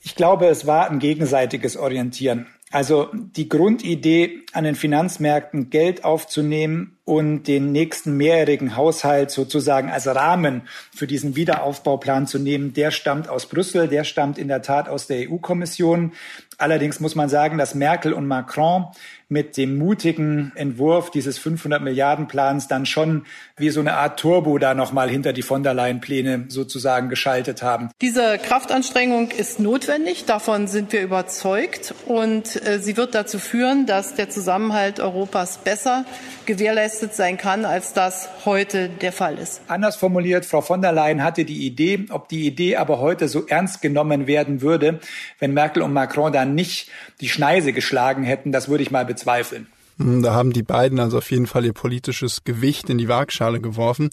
Ich 0.00 0.14
glaube, 0.14 0.46
es 0.46 0.68
war 0.68 0.88
ein 0.88 1.00
gegenseitiges 1.00 1.76
Orientieren. 1.76 2.46
Also 2.70 3.08
die 3.14 3.48
Grundidee, 3.48 4.42
an 4.52 4.64
den 4.64 4.74
Finanzmärkten 4.74 5.70
Geld 5.70 6.04
aufzunehmen 6.04 6.98
und 7.04 7.44
den 7.44 7.72
nächsten 7.72 8.18
mehrjährigen 8.18 8.76
Haushalt 8.76 9.30
sozusagen 9.30 9.88
als 9.88 10.06
Rahmen 10.06 10.68
für 10.94 11.06
diesen 11.06 11.34
Wiederaufbauplan 11.34 12.26
zu 12.26 12.38
nehmen, 12.38 12.74
der 12.74 12.90
stammt 12.90 13.30
aus 13.30 13.46
Brüssel, 13.46 13.88
der 13.88 14.04
stammt 14.04 14.36
in 14.36 14.48
der 14.48 14.60
Tat 14.60 14.88
aus 14.88 15.06
der 15.06 15.30
EU-Kommission. 15.30 16.12
Allerdings 16.58 16.98
muss 16.98 17.14
man 17.14 17.28
sagen, 17.28 17.56
dass 17.56 17.74
Merkel 17.74 18.12
und 18.12 18.26
Macron 18.26 18.86
mit 19.28 19.56
dem 19.56 19.78
mutigen 19.78 20.52
Entwurf 20.56 21.10
dieses 21.10 21.38
500 21.38 21.82
Milliarden 21.82 22.26
Plans 22.28 22.66
dann 22.66 22.84
schon 22.84 23.26
wie 23.56 23.70
so 23.70 23.78
eine 23.80 23.94
Art 23.94 24.18
Turbo 24.18 24.58
da 24.58 24.74
nochmal 24.74 25.08
hinter 25.08 25.32
die 25.32 25.42
von 25.42 25.62
der 25.62 25.74
Leyen 25.74 26.00
Pläne 26.00 26.46
sozusagen 26.48 27.08
geschaltet 27.08 27.62
haben. 27.62 27.90
Diese 28.00 28.38
Kraftanstrengung 28.38 29.30
ist 29.30 29.60
notwendig. 29.60 30.24
Davon 30.24 30.66
sind 30.66 30.92
wir 30.92 31.02
überzeugt. 31.02 31.94
Und 32.06 32.60
äh, 32.66 32.80
sie 32.80 32.96
wird 32.96 33.14
dazu 33.14 33.38
führen, 33.38 33.86
dass 33.86 34.14
der 34.14 34.28
Zusammenhalt 34.28 34.98
Europas 34.98 35.58
besser 35.58 36.04
gewährleistet 36.48 37.14
sein 37.14 37.36
kann, 37.36 37.64
als 37.64 37.92
das 37.92 38.28
heute 38.44 38.88
der 38.88 39.12
Fall 39.12 39.38
ist. 39.38 39.60
Anders 39.68 39.96
formuliert, 39.96 40.46
Frau 40.46 40.62
von 40.62 40.80
der 40.80 40.92
Leyen 40.92 41.22
hatte 41.22 41.44
die 41.44 41.66
Idee, 41.66 42.06
ob 42.10 42.28
die 42.28 42.46
Idee 42.46 42.76
aber 42.76 42.98
heute 42.98 43.28
so 43.28 43.46
ernst 43.46 43.82
genommen 43.82 44.26
werden 44.26 44.62
würde, 44.62 44.98
wenn 45.38 45.52
Merkel 45.52 45.82
und 45.82 45.92
Macron 45.92 46.32
da 46.32 46.46
nicht 46.46 46.90
die 47.20 47.28
Schneise 47.28 47.72
geschlagen 47.72 48.24
hätten, 48.24 48.50
das 48.50 48.68
würde 48.68 48.82
ich 48.82 48.90
mal 48.90 49.04
bezweifeln. 49.04 49.66
Hm, 49.98 50.22
da 50.22 50.32
haben 50.32 50.52
die 50.52 50.62
beiden 50.62 51.00
also 51.00 51.18
auf 51.18 51.30
jeden 51.30 51.46
Fall 51.46 51.64
ihr 51.64 51.72
politisches 51.72 52.44
Gewicht 52.44 52.88
in 52.88 52.98
die 52.98 53.08
Waagschale 53.08 53.60
geworfen. 53.60 54.10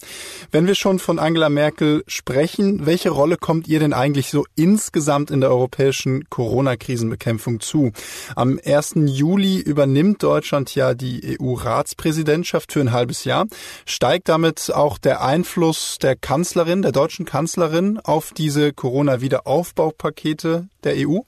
Wenn 0.51 0.67
wir 0.67 0.75
schon 0.75 0.99
von 0.99 1.19
Angela 1.19 1.49
Merkel 1.49 2.03
sprechen, 2.07 2.85
welche 2.85 3.11
Rolle 3.11 3.37
kommt 3.37 3.67
ihr 3.67 3.79
denn 3.79 3.93
eigentlich 3.93 4.29
so 4.29 4.45
insgesamt 4.55 5.31
in 5.31 5.41
der 5.41 5.51
europäischen 5.51 6.27
Corona-Krisenbekämpfung 6.29 7.59
zu? 7.59 7.91
Am 8.35 8.59
1. 8.63 8.93
Juli 9.05 9.59
übernimmt 9.59 10.23
Deutschland 10.23 10.73
ja 10.73 10.93
die 10.93 11.37
EU-Ratspräsidentschaft 11.39 12.71
für 12.71 12.81
ein 12.81 12.91
halbes 12.91 13.23
Jahr. 13.23 13.45
Steigt 13.85 14.29
damit 14.29 14.71
auch 14.73 14.97
der 14.97 15.23
Einfluss 15.23 15.97
der 16.01 16.15
Kanzlerin, 16.15 16.81
der 16.81 16.91
deutschen 16.91 17.25
Kanzlerin 17.25 17.99
auf 17.99 18.31
diese 18.35 18.73
Corona-Wiederaufbaupakete 18.73 20.67
der 20.83 21.07
EU? 21.07 21.19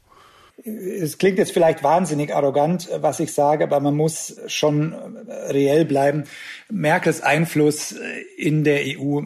Es 0.63 1.17
klingt 1.17 1.37
jetzt 1.37 1.51
vielleicht 1.51 1.83
wahnsinnig 1.83 2.33
arrogant, 2.35 2.89
was 2.99 3.19
ich 3.19 3.31
sage, 3.31 3.63
aber 3.63 3.79
man 3.79 3.95
muss 3.95 4.39
schon 4.47 4.93
reell 5.49 5.85
bleiben. 5.85 6.23
Merkels 6.69 7.21
Einfluss 7.21 7.95
in 8.37 8.63
der 8.63 8.81
EU 8.97 9.21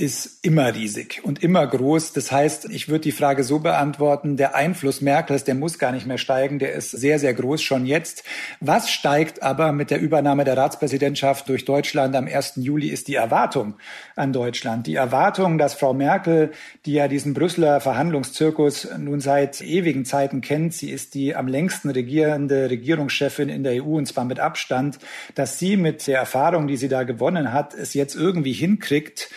ist 0.00 0.38
immer 0.42 0.74
riesig 0.74 1.20
und 1.24 1.42
immer 1.42 1.66
groß. 1.66 2.14
Das 2.14 2.32
heißt, 2.32 2.70
ich 2.70 2.88
würde 2.88 3.02
die 3.02 3.12
Frage 3.12 3.44
so 3.44 3.58
beantworten, 3.58 4.38
der 4.38 4.54
Einfluss 4.54 5.02
Merkels, 5.02 5.44
der 5.44 5.54
muss 5.54 5.78
gar 5.78 5.92
nicht 5.92 6.06
mehr 6.06 6.16
steigen, 6.16 6.58
der 6.58 6.72
ist 6.72 6.90
sehr, 6.90 7.18
sehr 7.18 7.34
groß 7.34 7.60
schon 7.60 7.84
jetzt. 7.84 8.24
Was 8.60 8.90
steigt 8.90 9.42
aber 9.42 9.72
mit 9.72 9.90
der 9.90 10.00
Übernahme 10.00 10.44
der 10.44 10.56
Ratspräsidentschaft 10.56 11.50
durch 11.50 11.66
Deutschland 11.66 12.16
am 12.16 12.26
1. 12.26 12.54
Juli, 12.56 12.88
ist 12.88 13.08
die 13.08 13.16
Erwartung 13.16 13.74
an 14.16 14.32
Deutschland. 14.32 14.86
Die 14.86 14.94
Erwartung, 14.94 15.58
dass 15.58 15.74
Frau 15.74 15.92
Merkel, 15.92 16.52
die 16.86 16.94
ja 16.94 17.06
diesen 17.06 17.34
Brüsseler 17.34 17.80
Verhandlungszirkus 17.80 18.88
nun 18.96 19.20
seit 19.20 19.60
ewigen 19.60 20.06
Zeiten 20.06 20.40
kennt, 20.40 20.72
sie 20.72 20.90
ist 20.90 21.14
die 21.14 21.36
am 21.36 21.46
längsten 21.46 21.90
regierende 21.90 22.70
Regierungschefin 22.70 23.50
in 23.50 23.64
der 23.64 23.84
EU 23.84 23.98
und 23.98 24.06
zwar 24.06 24.24
mit 24.24 24.40
Abstand, 24.40 24.98
dass 25.34 25.58
sie 25.58 25.76
mit 25.76 26.06
der 26.06 26.20
Erfahrung, 26.20 26.68
die 26.68 26.78
sie 26.78 26.88
da 26.88 27.02
gewonnen 27.02 27.52
hat, 27.52 27.74
es 27.74 27.92
jetzt 27.92 28.14
irgendwie 28.14 28.54
hinkriegt, 28.54 29.28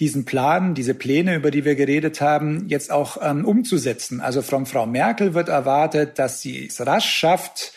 diesen 0.00 0.24
Plan, 0.24 0.74
diese 0.74 0.94
Pläne, 0.94 1.36
über 1.36 1.50
die 1.50 1.66
wir 1.66 1.74
geredet 1.74 2.22
haben, 2.22 2.64
jetzt 2.68 2.90
auch 2.90 3.18
ähm, 3.22 3.44
umzusetzen. 3.44 4.20
Also 4.22 4.40
von 4.40 4.64
Frau 4.64 4.86
Merkel 4.86 5.34
wird 5.34 5.50
erwartet, 5.50 6.18
dass 6.18 6.40
sie 6.40 6.66
es 6.66 6.84
rasch 6.84 7.10
schafft, 7.10 7.74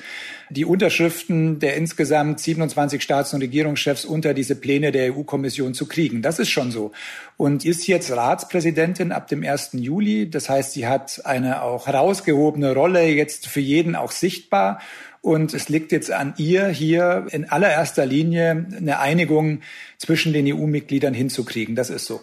die 0.50 0.66
Unterschriften 0.66 1.60
der 1.60 1.76
insgesamt 1.76 2.40
27 2.40 3.02
Staats- 3.02 3.34
und 3.34 3.42
Regierungschefs 3.42 4.06
unter 4.06 4.34
diese 4.34 4.56
Pläne 4.56 4.92
der 4.92 5.14
EU-Kommission 5.14 5.74
zu 5.74 5.86
kriegen. 5.86 6.22
Das 6.22 6.40
ist 6.40 6.50
schon 6.50 6.72
so. 6.72 6.92
Und 7.38 7.66
ist 7.66 7.88
jetzt 7.88 8.12
Ratspräsidentin 8.12 9.12
ab 9.12 9.28
dem 9.28 9.44
1. 9.44 9.72
Juli. 9.74 10.30
Das 10.30 10.50
heißt, 10.50 10.74
sie 10.74 10.88
hat 10.88 11.26
eine 11.26 11.62
auch 11.62 11.88
herausgehobene 11.88 12.74
Rolle, 12.74 13.06
jetzt 13.06 13.48
für 13.48 13.62
jeden 13.62 13.96
auch 13.96 14.12
sichtbar. 14.12 14.80
Und 15.24 15.54
es 15.54 15.70
liegt 15.70 15.94
jetzt 15.94 16.12
an 16.12 16.34
ihr, 16.36 16.68
hier 16.68 17.28
in 17.32 17.46
allererster 17.46 18.06
Linie 18.06 18.68
eine 18.76 19.00
Einigung 19.00 19.62
zwischen 19.98 20.34
den 20.34 20.46
EU-Mitgliedern 20.54 21.14
hinzukriegen. 21.14 21.78
Das 21.78 21.90
ist 21.90 22.06
so. 22.06 22.20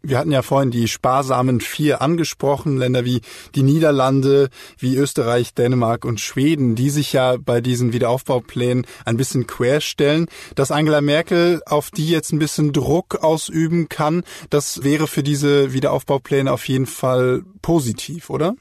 Wir 0.00 0.16
hatten 0.18 0.30
ja 0.30 0.42
vorhin 0.42 0.70
die 0.70 0.86
sparsamen 0.86 1.60
vier 1.60 2.00
angesprochen, 2.00 2.76
Länder 2.76 3.04
wie 3.04 3.20
die 3.56 3.64
Niederlande, 3.64 4.48
wie 4.78 4.94
Österreich, 4.94 5.54
Dänemark 5.54 6.04
und 6.04 6.20
Schweden, 6.20 6.76
die 6.76 6.88
sich 6.88 7.12
ja 7.12 7.36
bei 7.36 7.60
diesen 7.60 7.92
Wiederaufbauplänen 7.92 8.86
ein 9.04 9.16
bisschen 9.16 9.48
querstellen. 9.48 10.26
Dass 10.54 10.70
Angela 10.70 11.00
Merkel 11.00 11.62
auf 11.66 11.90
die 11.90 12.08
jetzt 12.08 12.32
ein 12.32 12.38
bisschen 12.38 12.72
Druck 12.72 13.24
ausüben 13.24 13.88
kann, 13.88 14.22
das 14.50 14.84
wäre 14.84 15.08
für 15.08 15.24
diese 15.24 15.72
Wiederaufbaupläne 15.72 16.52
auf 16.52 16.68
jeden 16.68 16.86
Fall 16.86 17.42
positiv, 17.60 18.30
oder? 18.30 18.54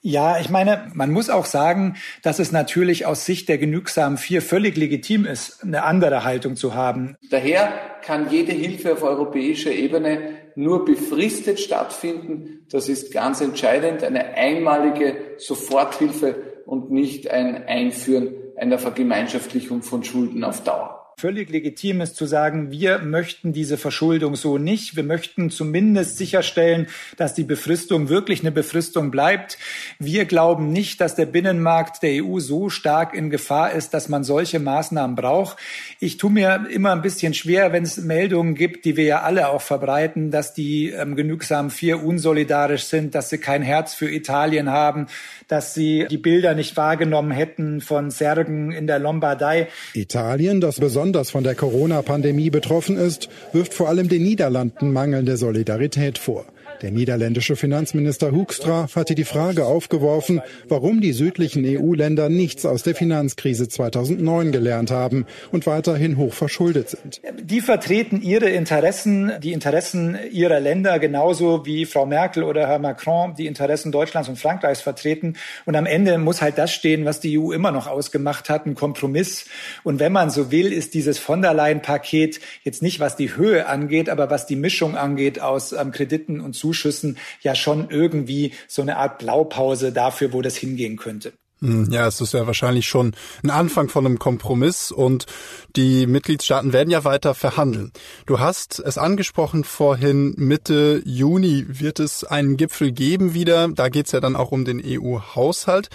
Ja, 0.00 0.38
ich 0.38 0.48
meine, 0.48 0.90
man 0.94 1.10
muss 1.10 1.28
auch 1.28 1.44
sagen, 1.44 1.96
dass 2.22 2.38
es 2.38 2.52
natürlich 2.52 3.04
aus 3.04 3.26
Sicht 3.26 3.48
der 3.48 3.58
genügsamen 3.58 4.16
vier 4.16 4.42
völlig 4.42 4.76
legitim 4.76 5.24
ist, 5.24 5.64
eine 5.64 5.82
andere 5.82 6.22
Haltung 6.22 6.54
zu 6.54 6.74
haben. 6.74 7.16
Daher 7.30 7.72
kann 8.02 8.30
jede 8.30 8.52
Hilfe 8.52 8.92
auf 8.92 9.02
europäischer 9.02 9.72
Ebene 9.72 10.36
nur 10.54 10.84
befristet 10.84 11.58
stattfinden. 11.58 12.66
Das 12.70 12.88
ist 12.88 13.12
ganz 13.12 13.40
entscheidend, 13.40 14.04
eine 14.04 14.34
einmalige 14.34 15.16
Soforthilfe 15.38 16.62
und 16.64 16.92
nicht 16.92 17.30
ein 17.30 17.66
Einführen 17.66 18.34
einer 18.56 18.78
Vergemeinschaftlichung 18.78 19.82
von 19.82 20.04
Schulden 20.04 20.44
auf 20.44 20.62
Dauer 20.62 20.97
völlig 21.18 21.50
legitim 21.50 22.00
ist 22.00 22.14
zu 22.14 22.26
sagen, 22.26 22.70
wir 22.70 23.00
möchten 23.00 23.52
diese 23.52 23.76
Verschuldung 23.76 24.36
so 24.36 24.56
nicht. 24.56 24.94
Wir 24.94 25.02
möchten 25.02 25.50
zumindest 25.50 26.16
sicherstellen, 26.16 26.86
dass 27.16 27.34
die 27.34 27.42
Befristung 27.42 28.08
wirklich 28.08 28.40
eine 28.40 28.52
Befristung 28.52 29.10
bleibt. 29.10 29.58
Wir 29.98 30.26
glauben 30.26 30.72
nicht, 30.72 31.00
dass 31.00 31.16
der 31.16 31.26
Binnenmarkt 31.26 32.04
der 32.04 32.24
EU 32.24 32.38
so 32.38 32.70
stark 32.70 33.14
in 33.14 33.30
Gefahr 33.30 33.72
ist, 33.72 33.94
dass 33.94 34.08
man 34.08 34.22
solche 34.22 34.60
Maßnahmen 34.60 35.16
braucht. 35.16 35.56
Ich 35.98 36.18
tue 36.18 36.30
mir 36.30 36.66
immer 36.70 36.92
ein 36.92 37.02
bisschen 37.02 37.34
schwer, 37.34 37.72
wenn 37.72 37.82
es 37.82 37.96
Meldungen 37.96 38.54
gibt, 38.54 38.84
die 38.84 38.96
wir 38.96 39.04
ja 39.04 39.22
alle 39.22 39.48
auch 39.48 39.62
verbreiten, 39.62 40.30
dass 40.30 40.54
die 40.54 40.90
ähm, 40.90 41.16
genügsam 41.16 41.70
vier 41.70 42.04
unsolidarisch 42.04 42.84
sind, 42.84 43.16
dass 43.16 43.28
sie 43.28 43.38
kein 43.38 43.62
Herz 43.62 43.92
für 43.92 44.08
Italien 44.08 44.70
haben, 44.70 45.08
dass 45.48 45.74
sie 45.74 46.06
die 46.08 46.18
Bilder 46.18 46.54
nicht 46.54 46.76
wahrgenommen 46.76 47.32
hätten 47.32 47.80
von 47.80 48.12
Särgen 48.12 48.70
in 48.70 48.86
der 48.86 49.00
Lombardei. 49.00 49.66
Italien, 49.94 50.60
das 50.60 50.78
besonders 50.78 51.07
besonders 51.08 51.30
von 51.30 51.42
der 51.42 51.54
Corona-Pandemie 51.54 52.50
betroffen 52.50 52.98
ist, 52.98 53.30
wirft 53.54 53.72
vor 53.72 53.88
allem 53.88 54.10
den 54.10 54.22
Niederlanden 54.22 54.92
mangelnde 54.92 55.38
Solidarität 55.38 56.18
vor. 56.18 56.44
Der 56.82 56.92
niederländische 56.92 57.56
Finanzminister 57.56 58.30
Hoekstra 58.30 58.88
hatte 58.94 59.16
die 59.16 59.24
Frage 59.24 59.66
aufgeworfen, 59.66 60.40
warum 60.68 61.00
die 61.00 61.12
südlichen 61.12 61.64
EU-Länder 61.66 62.28
nichts 62.28 62.64
aus 62.64 62.84
der 62.84 62.94
Finanzkrise 62.94 63.68
2009 63.68 64.52
gelernt 64.52 64.92
haben 64.92 65.26
und 65.50 65.66
weiterhin 65.66 66.16
hoch 66.16 66.34
verschuldet 66.34 66.90
sind. 66.90 67.20
Die 67.42 67.60
vertreten 67.60 68.22
ihre 68.22 68.48
Interessen, 68.50 69.32
die 69.42 69.52
Interessen 69.52 70.16
ihrer 70.30 70.60
Länder 70.60 71.00
genauso 71.00 71.66
wie 71.66 71.84
Frau 71.84 72.06
Merkel 72.06 72.44
oder 72.44 72.68
Herr 72.68 72.78
Macron 72.78 73.34
die 73.34 73.46
Interessen 73.46 73.90
Deutschlands 73.90 74.28
und 74.28 74.38
Frankreichs 74.38 74.80
vertreten. 74.80 75.34
Und 75.66 75.74
am 75.74 75.86
Ende 75.86 76.16
muss 76.18 76.40
halt 76.42 76.58
das 76.58 76.72
stehen, 76.72 77.04
was 77.04 77.18
die 77.18 77.40
EU 77.40 77.50
immer 77.50 77.72
noch 77.72 77.88
ausgemacht 77.88 78.50
hat, 78.50 78.66
ein 78.66 78.76
Kompromiss. 78.76 79.46
Und 79.82 79.98
wenn 79.98 80.12
man 80.12 80.30
so 80.30 80.52
will, 80.52 80.72
ist 80.72 80.94
dieses 80.94 81.18
von 81.18 81.42
der 81.42 81.54
Leyen-Paket 81.54 82.38
jetzt 82.62 82.82
nicht, 82.82 83.00
was 83.00 83.16
die 83.16 83.34
Höhe 83.34 83.66
angeht, 83.66 84.08
aber 84.08 84.30
was 84.30 84.46
die 84.46 84.56
Mischung 84.56 84.96
angeht 84.96 85.40
aus 85.40 85.72
ähm, 85.72 85.90
Krediten 85.90 86.40
und 86.40 86.52
Zuschüssen 86.52 86.67
Zuschüssen 86.68 87.16
ja 87.40 87.54
schon 87.54 87.88
irgendwie 87.90 88.52
so 88.66 88.82
eine 88.82 88.98
Art 88.98 89.18
Blaupause 89.18 89.90
dafür, 89.90 90.34
wo 90.34 90.42
das 90.42 90.56
hingehen 90.56 90.96
könnte. 90.96 91.32
Hm, 91.60 91.90
ja, 91.90 92.06
es 92.06 92.20
ist 92.20 92.34
ja 92.34 92.46
wahrscheinlich 92.46 92.86
schon 92.86 93.14
ein 93.42 93.50
Anfang 93.50 93.88
von 93.88 94.06
einem 94.06 94.20
Kompromiss 94.20 94.92
und 94.92 95.26
die 95.74 96.06
Mitgliedstaaten 96.06 96.72
werden 96.72 96.90
ja 96.90 97.04
weiter 97.04 97.34
verhandeln. 97.34 97.92
Du 98.26 98.38
hast 98.38 98.78
es 98.78 98.96
angesprochen 98.96 99.64
vorhin, 99.64 100.34
Mitte 100.36 101.02
Juni 101.04 101.66
wird 101.68 101.98
es 101.98 102.22
einen 102.22 102.56
Gipfel 102.56 102.92
geben 102.92 103.34
wieder. 103.34 103.68
Da 103.68 103.88
geht 103.88 104.06
es 104.06 104.12
ja 104.12 104.20
dann 104.20 104.36
auch 104.36 104.52
um 104.52 104.64
den 104.64 104.80
EU-Haushalt. 104.84 105.88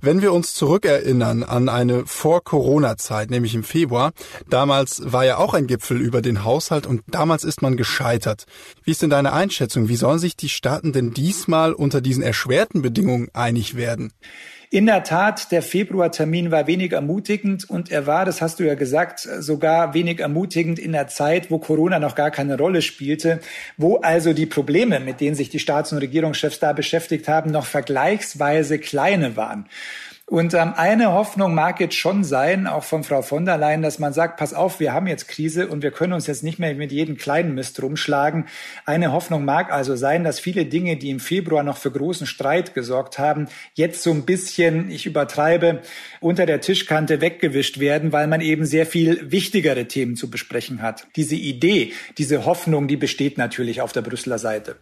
Wenn 0.00 0.22
wir 0.22 0.32
uns 0.32 0.54
zurückerinnern 0.54 1.42
an 1.42 1.68
eine 1.68 2.06
Vor-Corona-Zeit, 2.06 3.30
nämlich 3.30 3.54
im 3.54 3.62
Februar, 3.62 4.12
damals 4.48 5.02
war 5.04 5.26
ja 5.26 5.36
auch 5.36 5.52
ein 5.52 5.66
Gipfel 5.66 6.00
über 6.00 6.22
den 6.22 6.44
Haushalt 6.44 6.86
und 6.86 7.02
damals 7.08 7.44
ist 7.44 7.60
man 7.60 7.76
gescheitert. 7.76 8.46
Wie 8.84 8.92
ist 8.92 9.02
denn 9.02 9.10
deine 9.10 9.34
Einschätzung? 9.34 9.88
Wie 9.88 9.96
sollen 9.96 10.18
sich 10.18 10.34
die 10.34 10.48
Staaten 10.48 10.94
denn 10.94 11.12
diesmal 11.12 11.74
unter 11.74 12.00
diesen 12.00 12.22
erschwerten 12.22 12.80
Bedingungen 12.80 13.28
einig 13.34 13.76
werden? 13.76 14.14
In 14.72 14.86
der 14.86 15.02
Tat, 15.02 15.50
der 15.50 15.62
Februartermin 15.62 16.52
war 16.52 16.68
wenig 16.68 16.92
ermutigend 16.92 17.68
und 17.68 17.90
er 17.90 18.06
war, 18.06 18.24
das 18.24 18.40
hast 18.40 18.60
du 18.60 18.64
ja 18.64 18.76
gesagt, 18.76 19.18
sogar 19.18 19.94
wenig 19.94 20.20
ermutigend 20.20 20.78
in 20.78 20.92
der 20.92 21.08
Zeit, 21.08 21.50
wo 21.50 21.58
Corona 21.58 21.98
noch 21.98 22.14
gar 22.14 22.30
keine 22.30 22.56
Rolle 22.56 22.80
spielte, 22.80 23.40
wo 23.76 23.96
also 23.96 24.32
die 24.32 24.46
Probleme, 24.46 25.00
mit 25.00 25.20
denen 25.20 25.34
sich 25.34 25.48
die 25.48 25.58
Staats- 25.58 25.90
und 25.90 25.98
Regierungschefs 25.98 26.60
da 26.60 26.72
beschäftigt 26.72 27.26
haben, 27.26 27.50
noch 27.50 27.66
vergleichsweise 27.66 28.78
kleine 28.78 29.36
waren. 29.36 29.66
Und 30.30 30.54
ähm, 30.54 30.74
eine 30.76 31.12
Hoffnung 31.12 31.56
mag 31.56 31.80
jetzt 31.80 31.96
schon 31.96 32.22
sein, 32.22 32.68
auch 32.68 32.84
von 32.84 33.02
Frau 33.02 33.20
von 33.20 33.44
der 33.44 33.58
Leyen, 33.58 33.82
dass 33.82 33.98
man 33.98 34.12
sagt, 34.12 34.36
pass 34.36 34.54
auf, 34.54 34.78
wir 34.78 34.92
haben 34.92 35.08
jetzt 35.08 35.26
Krise 35.26 35.66
und 35.66 35.82
wir 35.82 35.90
können 35.90 36.12
uns 36.12 36.28
jetzt 36.28 36.44
nicht 36.44 36.60
mehr 36.60 36.72
mit 36.76 36.92
jedem 36.92 37.16
kleinen 37.16 37.56
Mist 37.56 37.82
rumschlagen. 37.82 38.46
Eine 38.86 39.10
Hoffnung 39.10 39.44
mag 39.44 39.72
also 39.72 39.96
sein, 39.96 40.22
dass 40.22 40.38
viele 40.38 40.66
Dinge, 40.66 40.96
die 40.96 41.10
im 41.10 41.18
Februar 41.18 41.64
noch 41.64 41.78
für 41.78 41.90
großen 41.90 42.28
Streit 42.28 42.74
gesorgt 42.74 43.18
haben, 43.18 43.48
jetzt 43.74 44.04
so 44.04 44.12
ein 44.12 44.24
bisschen, 44.24 44.88
ich 44.92 45.04
übertreibe, 45.04 45.80
unter 46.20 46.46
der 46.46 46.60
Tischkante 46.60 47.20
weggewischt 47.20 47.80
werden, 47.80 48.12
weil 48.12 48.28
man 48.28 48.40
eben 48.40 48.66
sehr 48.66 48.86
viel 48.86 49.32
wichtigere 49.32 49.88
Themen 49.88 50.14
zu 50.14 50.30
besprechen 50.30 50.80
hat. 50.80 51.08
Diese 51.16 51.34
Idee, 51.34 51.92
diese 52.18 52.44
Hoffnung, 52.44 52.86
die 52.86 52.96
besteht 52.96 53.36
natürlich 53.36 53.80
auf 53.80 53.90
der 53.90 54.02
Brüsseler 54.02 54.38
Seite. 54.38 54.76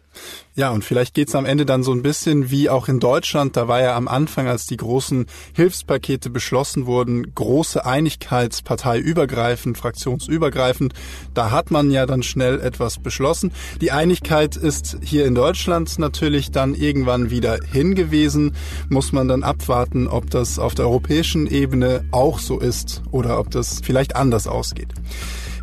Ja, 0.53 0.69
und 0.69 0.85
vielleicht 0.85 1.15
geht's 1.15 1.33
am 1.33 1.47
Ende 1.47 1.65
dann 1.65 1.81
so 1.81 1.91
ein 1.91 2.03
bisschen 2.03 2.51
wie 2.51 2.69
auch 2.69 2.87
in 2.87 2.99
Deutschland. 2.99 3.57
Da 3.57 3.67
war 3.67 3.81
ja 3.81 3.95
am 3.95 4.07
Anfang, 4.07 4.47
als 4.47 4.67
die 4.67 4.77
großen 4.77 5.25
Hilfspakete 5.53 6.29
beschlossen 6.29 6.85
wurden, 6.85 7.33
große 7.33 7.85
Einigkeit, 7.85 8.63
parteiübergreifend, 8.63 9.77
fraktionsübergreifend. 9.77 10.93
Da 11.33 11.51
hat 11.51 11.71
man 11.71 11.91
ja 11.91 12.05
dann 12.05 12.23
schnell 12.23 12.59
etwas 12.59 12.99
beschlossen. 12.99 13.51
Die 13.81 13.91
Einigkeit 13.91 14.55
ist 14.55 14.97
hier 15.01 15.25
in 15.25 15.35
Deutschland 15.35 15.99
natürlich 15.99 16.51
dann 16.51 16.75
irgendwann 16.75 17.29
wieder 17.29 17.59
hingewiesen. 17.71 18.55
Muss 18.89 19.11
man 19.11 19.27
dann 19.27 19.43
abwarten, 19.43 20.07
ob 20.07 20.29
das 20.29 20.59
auf 20.59 20.75
der 20.75 20.85
europäischen 20.85 21.47
Ebene 21.47 22.05
auch 22.11 22.39
so 22.39 22.59
ist 22.59 23.01
oder 23.11 23.39
ob 23.39 23.51
das 23.51 23.81
vielleicht 23.83 24.15
anders 24.15 24.47
ausgeht. 24.47 24.93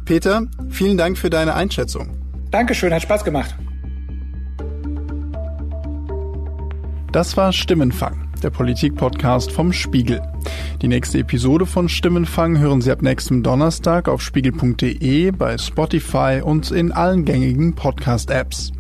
Peter, 0.05 0.47
vielen 0.69 0.97
Dank 0.97 1.19
für 1.19 1.31
deine 1.31 1.55
Einschätzung. 1.55 2.17
Dankeschön, 2.51 2.93
hat 2.93 3.03
Spaß 3.03 3.25
gemacht. 3.25 3.57
Das 7.13 7.37
war 7.37 7.53
Stimmenfang 7.53 8.26
der 8.41 8.51
Politik-Podcast 8.51 9.51
vom 9.51 9.73
Spiegel. 9.73 10.21
Die 10.83 10.89
nächste 10.89 11.19
Episode 11.19 11.67
von 11.67 11.89
Stimmenfang 11.89 12.59
hören 12.59 12.81
Sie 12.81 12.91
ab 12.91 13.03
nächstem 13.03 13.43
Donnerstag 13.43 14.09
auf 14.09 14.23
spiegel.de, 14.23 15.31
bei 15.31 15.59
Spotify 15.59 16.41
und 16.45 16.71
in 16.71 16.93
allen 16.93 17.25
gängigen 17.25 17.75
Podcast-Apps. 17.75 18.76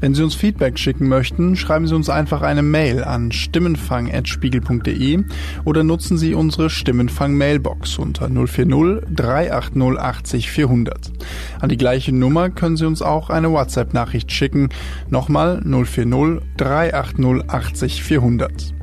Wenn 0.00 0.14
Sie 0.14 0.22
uns 0.22 0.34
Feedback 0.34 0.78
schicken 0.78 1.08
möchten, 1.08 1.56
schreiben 1.56 1.86
Sie 1.86 1.94
uns 1.94 2.08
einfach 2.10 2.42
eine 2.42 2.62
Mail 2.62 3.04
an 3.04 3.32
stimmenfang.spiegel.de 3.32 5.24
oder 5.64 5.84
nutzen 5.84 6.18
Sie 6.18 6.34
unsere 6.34 6.70
Stimmenfang-Mailbox 6.70 7.98
unter 7.98 8.28
040 8.28 9.04
380 9.14 9.98
80 9.98 10.50
400. 10.50 11.12
An 11.60 11.68
die 11.68 11.76
gleiche 11.76 12.14
Nummer 12.14 12.50
können 12.50 12.76
Sie 12.76 12.86
uns 12.86 13.02
auch 13.02 13.30
eine 13.30 13.50
WhatsApp-Nachricht 13.50 14.32
schicken. 14.32 14.68
Nochmal 15.10 15.62
040 15.62 16.40
380 16.56 17.48
80 17.48 18.02
400. 18.02 18.74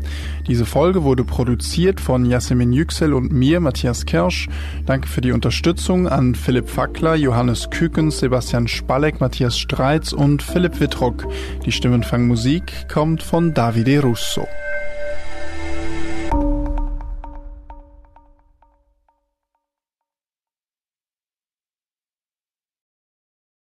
Diese 0.48 0.66
Folge 0.66 1.04
wurde 1.04 1.24
produziert 1.24 2.00
von 2.00 2.26
Yasemin 2.26 2.72
Yüksel 2.72 3.14
und 3.14 3.32
mir, 3.32 3.60
Matthias 3.60 4.06
Kirsch. 4.06 4.48
Danke 4.86 5.08
für 5.08 5.22
die 5.22 5.32
Unterstützung 5.32 6.08
an 6.08 6.36
Philipp 6.36 6.70
Fackler, 6.70 7.16
Johannes 7.16 7.70
Kükens, 7.72 8.20
Sebastian 8.20 8.68
Spalleck, 8.68 9.20
Matthias 9.20 9.58
Streitz 9.58 10.14
und 10.14 10.44
Philipp 10.44 10.80
Wittrock. 10.80 11.28
Die 11.66 11.72
Stimmenfangmusik 11.72 12.88
kommt 12.90 13.24
von 13.24 13.56
Davide 13.56 14.02
Russo. 14.04 14.48